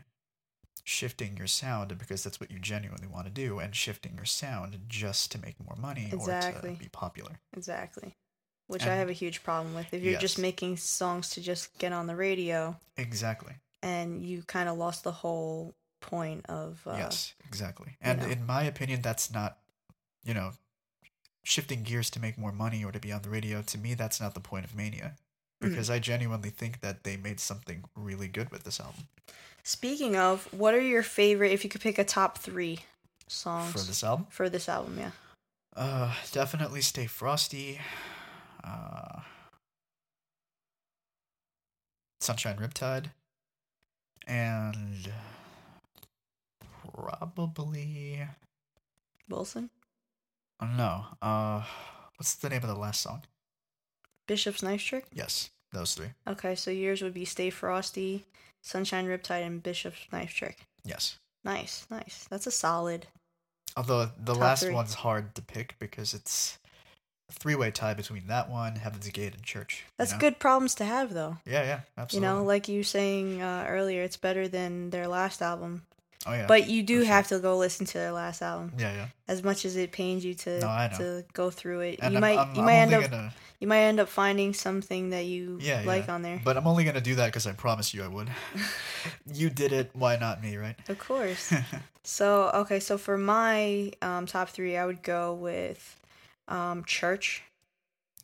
[0.83, 4.77] shifting your sound because that's what you genuinely want to do and shifting your sound
[4.87, 6.73] just to make more money or Exactly.
[6.73, 7.39] to be popular.
[7.55, 8.15] exactly.
[8.67, 9.93] Which I have a huge problem with.
[9.93, 13.53] If you're just making songs to just get on the radio, Exactly.
[13.81, 17.97] and you kind of lost the whole point of uh, yes, exactly.
[18.01, 18.27] And know.
[18.27, 19.59] in my opinion, that's not,
[20.23, 20.51] you know,
[21.43, 23.61] shifting gears to make more money or to be on the radio.
[23.61, 25.15] To me, that's not the point of Mania.
[25.61, 29.07] Because I genuinely think that they made something really good with this album.
[29.63, 31.53] Speaking of, what are your favorite?
[31.53, 32.79] If you could pick a top three
[33.27, 35.11] songs For this album, for this album, yeah.
[35.77, 37.79] uh, definitely Stay Frosty,
[38.61, 39.21] uh,
[42.19, 43.05] Sunshine Riptide,
[44.27, 45.09] and
[46.93, 48.27] probably
[49.29, 49.69] Wilson,
[50.61, 51.05] oh, no.
[51.21, 51.63] Uh,
[52.17, 53.23] what's the name of the last song?
[54.27, 55.05] Bishop's Knife Trick.
[55.13, 56.07] Yes, those three.
[56.27, 58.25] Okay, so yours would be Stay Frosty,
[58.61, 60.59] Sunshine Riptide, and Bishop's Knife Trick.
[60.85, 61.17] Yes.
[61.43, 62.25] Nice, nice.
[62.29, 63.07] That's a solid.
[63.75, 64.73] Although the last three.
[64.73, 66.57] one's hard to pick because it's
[67.29, 69.83] a three-way tie between that one, Heaven's Gate, and Church.
[69.85, 70.19] you That's know?
[70.19, 71.37] good problems to have, though.
[71.45, 72.27] Yeah, yeah, absolutely.
[72.27, 75.83] You know, like you saying uh, earlier, it's better than their last album.
[76.27, 76.45] Oh yeah.
[76.47, 77.05] But you do sure.
[77.05, 78.73] have to go listen to their last album.
[78.77, 79.07] yeah, yeah.
[79.27, 82.21] As much as it pains you to No, to go through it, And you I'm,
[82.21, 85.25] might I'm, you I'm might end up gonna, you might end up finding something that
[85.25, 86.13] you Yeah, like yeah.
[86.13, 86.41] on there.
[86.43, 88.29] but I'm only gonna do that because I promised you I would.
[89.33, 89.91] you did it.
[89.93, 90.75] Why not me, right?
[90.89, 91.53] Of course.
[92.05, 96.01] So okay, so for my um, top three, I would go with
[96.49, 97.43] um, Church.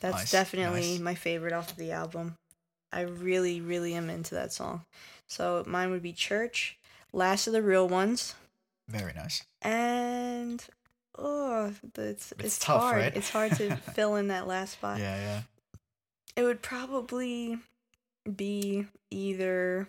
[0.02, 1.00] That's Nice, definitely nice.
[1.00, 2.36] my favorite off of the album.
[2.91, 4.84] I really, really am into that song.
[5.28, 6.78] So mine would be Church,
[7.12, 8.36] Last of the Real Ones,
[8.88, 9.43] Very nice.
[9.62, 10.64] and
[11.18, 12.97] oh, it's it's, It's tough, hard.
[12.97, 13.16] right?
[13.16, 14.99] It's hard to fill in that last spot.
[14.99, 15.41] Yeah, yeah.
[16.36, 17.57] It would probably
[18.36, 19.88] be either.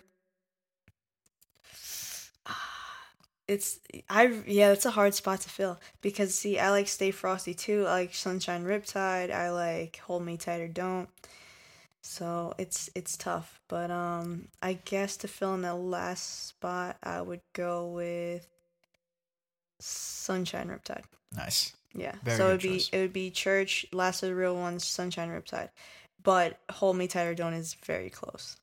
[2.46, 3.06] Ah,
[3.46, 7.54] it's I yeah, it's a hard spot to fill because see, I like Stay Frosty
[7.54, 7.84] too.
[7.86, 9.30] I like Sunshine Riptide.
[9.30, 11.08] I like Hold Me Tight or Don't.
[12.03, 17.20] So it's it's tough, but um, I guess to fill in the last spot, I
[17.20, 18.46] would go with
[19.78, 21.05] Sunshine Riptide.
[21.36, 21.74] Nice.
[21.94, 22.14] Yeah.
[22.22, 22.88] Very so it'd be choice.
[22.92, 25.70] it would be Church, Last of the Real Ones, Sunshine Riptide.
[26.22, 28.57] But Hold Me Tight or Don't is very close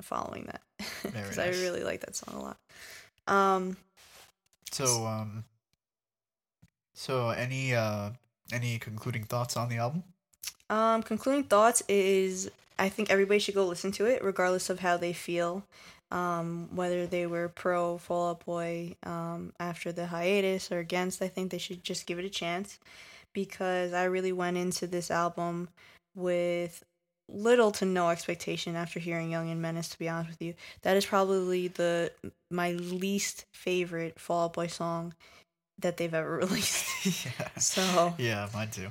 [0.00, 0.60] following that.
[1.02, 1.58] Because nice.
[1.60, 2.58] I really like that song a lot.
[3.28, 3.76] Um
[4.72, 5.44] So, um,
[6.94, 8.10] so any uh
[8.52, 10.02] any concluding thoughts on the album?
[10.70, 12.50] um concluding thoughts is
[12.82, 15.64] I think everybody should go listen to it regardless of how they feel.
[16.10, 21.28] Um, whether they were pro Fall Out Boy um, after the hiatus or against, I
[21.28, 22.80] think they should just give it a chance
[23.32, 25.68] because I really went into this album
[26.16, 26.82] with
[27.28, 29.90] little to no expectation after hearing Young and Menace.
[29.90, 32.10] To be honest with you, that is probably the
[32.50, 35.14] my least favorite Fall Out Boy song
[35.78, 37.06] that they've ever released.
[37.24, 37.48] yeah.
[37.58, 38.88] So Yeah, mine too.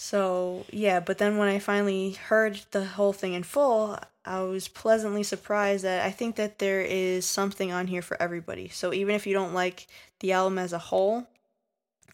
[0.00, 4.68] So yeah, but then when I finally heard the whole thing in full, I was
[4.68, 8.68] pleasantly surprised that I think that there is something on here for everybody.
[8.68, 9.88] So even if you don't like
[10.20, 11.26] the album as a whole,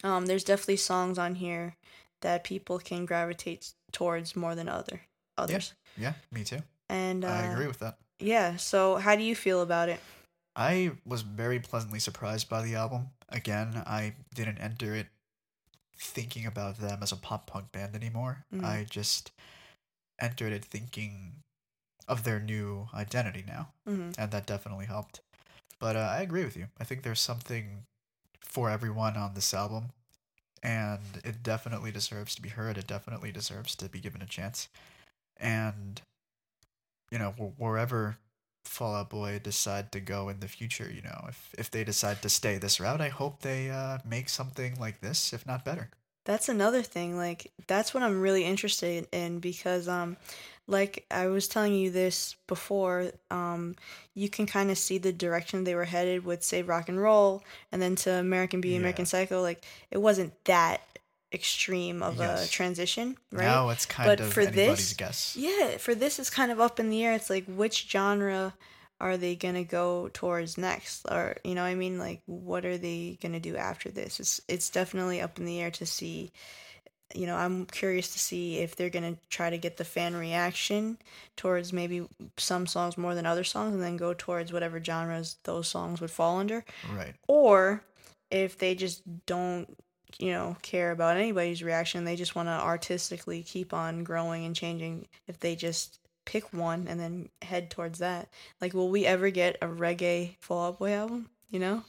[0.03, 1.77] um, there's definitely songs on here
[2.23, 5.03] that people can gravitate towards more than other
[5.37, 5.75] others.
[5.99, 6.63] Yeah, me too.
[6.89, 7.99] And uh, I agree with that.
[8.19, 8.57] Yeah.
[8.57, 10.01] So how do you feel about it?
[10.57, 13.09] I was very pleasantly surprised by the album.
[13.29, 15.09] Again, I didn't enter it
[15.99, 18.45] thinking about them as a pop punk band anymore.
[18.53, 18.65] Mhm.
[18.65, 19.33] I just
[20.21, 21.43] entered it thinking
[22.07, 25.21] of their new identity now, hmm and that definitely helped.
[25.79, 26.69] But uh, I agree with you.
[26.81, 27.85] I think there's something
[28.41, 29.91] for everyone on this album,
[30.63, 32.79] and it definitely deserves to be heard.
[32.79, 34.69] It definitely deserves to be given a chance.
[35.37, 36.01] And
[37.11, 38.17] you know, wh- wherever
[38.65, 42.23] Fall Out Boy decide to go in the future, you know, if if they decide
[42.23, 45.91] to stay this route, I hope they uh, make something like this, if not better.
[46.25, 47.17] That's another thing.
[47.19, 50.17] Like that's what I'm really interested in because um
[50.67, 53.75] like I was telling you this before, um
[54.15, 57.43] you can kind of see the direction they were headed with Save Rock and Roll
[57.71, 58.81] and then to American Beauty, Yeah.
[58.81, 59.43] American Psycho.
[59.43, 60.81] Like it wasn't that
[61.35, 63.45] extreme of a transition, right?
[63.45, 65.37] Now it's kind But of for anybody's this- guess.
[65.37, 67.13] Yeah, for this it's kind of up in the air.
[67.15, 68.55] It's like which genre
[69.01, 71.05] are they gonna go towards next?
[71.11, 74.21] Or you know, what I mean, like what are they gonna do after this?
[74.21, 76.33] It's it's definitely up in the air to see.
[77.15, 80.99] You know, I'm curious to see if they're gonna try to get the fan reaction
[81.37, 82.09] towards maybe
[82.39, 86.11] some songs more than other songs, and then go towards whatever genres those songs would
[86.11, 87.15] fall under, Right.
[87.29, 87.85] or
[88.31, 89.69] if they just don't
[90.19, 94.55] you know care about anybody's reaction they just want to artistically keep on growing and
[94.55, 98.29] changing if they just pick one and then head towards that
[98.61, 101.83] like will we ever get a reggae fall out boy album you know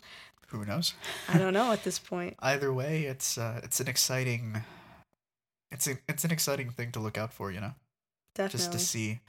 [0.47, 0.93] Who knows?
[1.29, 4.61] i don't know at this point Either way, it's uh, it's an exciting
[5.71, 7.73] it's a, it's an exciting thing to look out for, you know.
[8.33, 9.19] definitely Just to see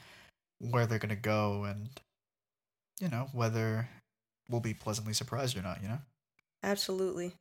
[0.58, 1.88] where they're gonna go and
[3.00, 3.88] you know whether
[4.48, 5.82] we'll be pleasantly surprised or not.
[5.82, 5.98] You know.
[6.62, 7.32] Absolutely.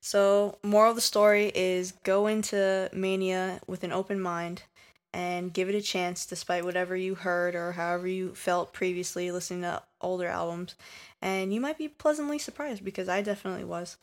[0.00, 4.62] So, moral of the story is go into Mania with an open mind
[5.12, 9.62] and give it a chance despite whatever you heard or however you felt previously listening
[9.62, 10.74] to older albums.
[11.20, 13.96] And you might be pleasantly surprised because I definitely was.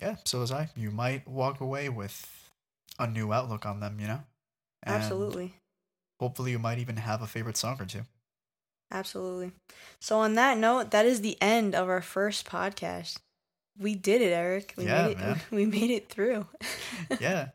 [0.00, 0.16] Yeah.
[0.24, 0.68] So was I.
[0.76, 2.50] You might walk away with
[2.98, 3.98] a new outlook on them.
[4.00, 4.20] You know.
[4.82, 5.54] And Absolutely.
[6.20, 8.02] Hopefully, you might even have a favorite song or two.
[8.90, 9.52] Absolutely.
[10.00, 13.18] So, on that note, that is the end of our first podcast.
[13.78, 14.74] We did it, Eric.
[14.76, 15.40] We Yeah, made it man.
[15.50, 16.46] we made it through.
[17.20, 17.48] yeah.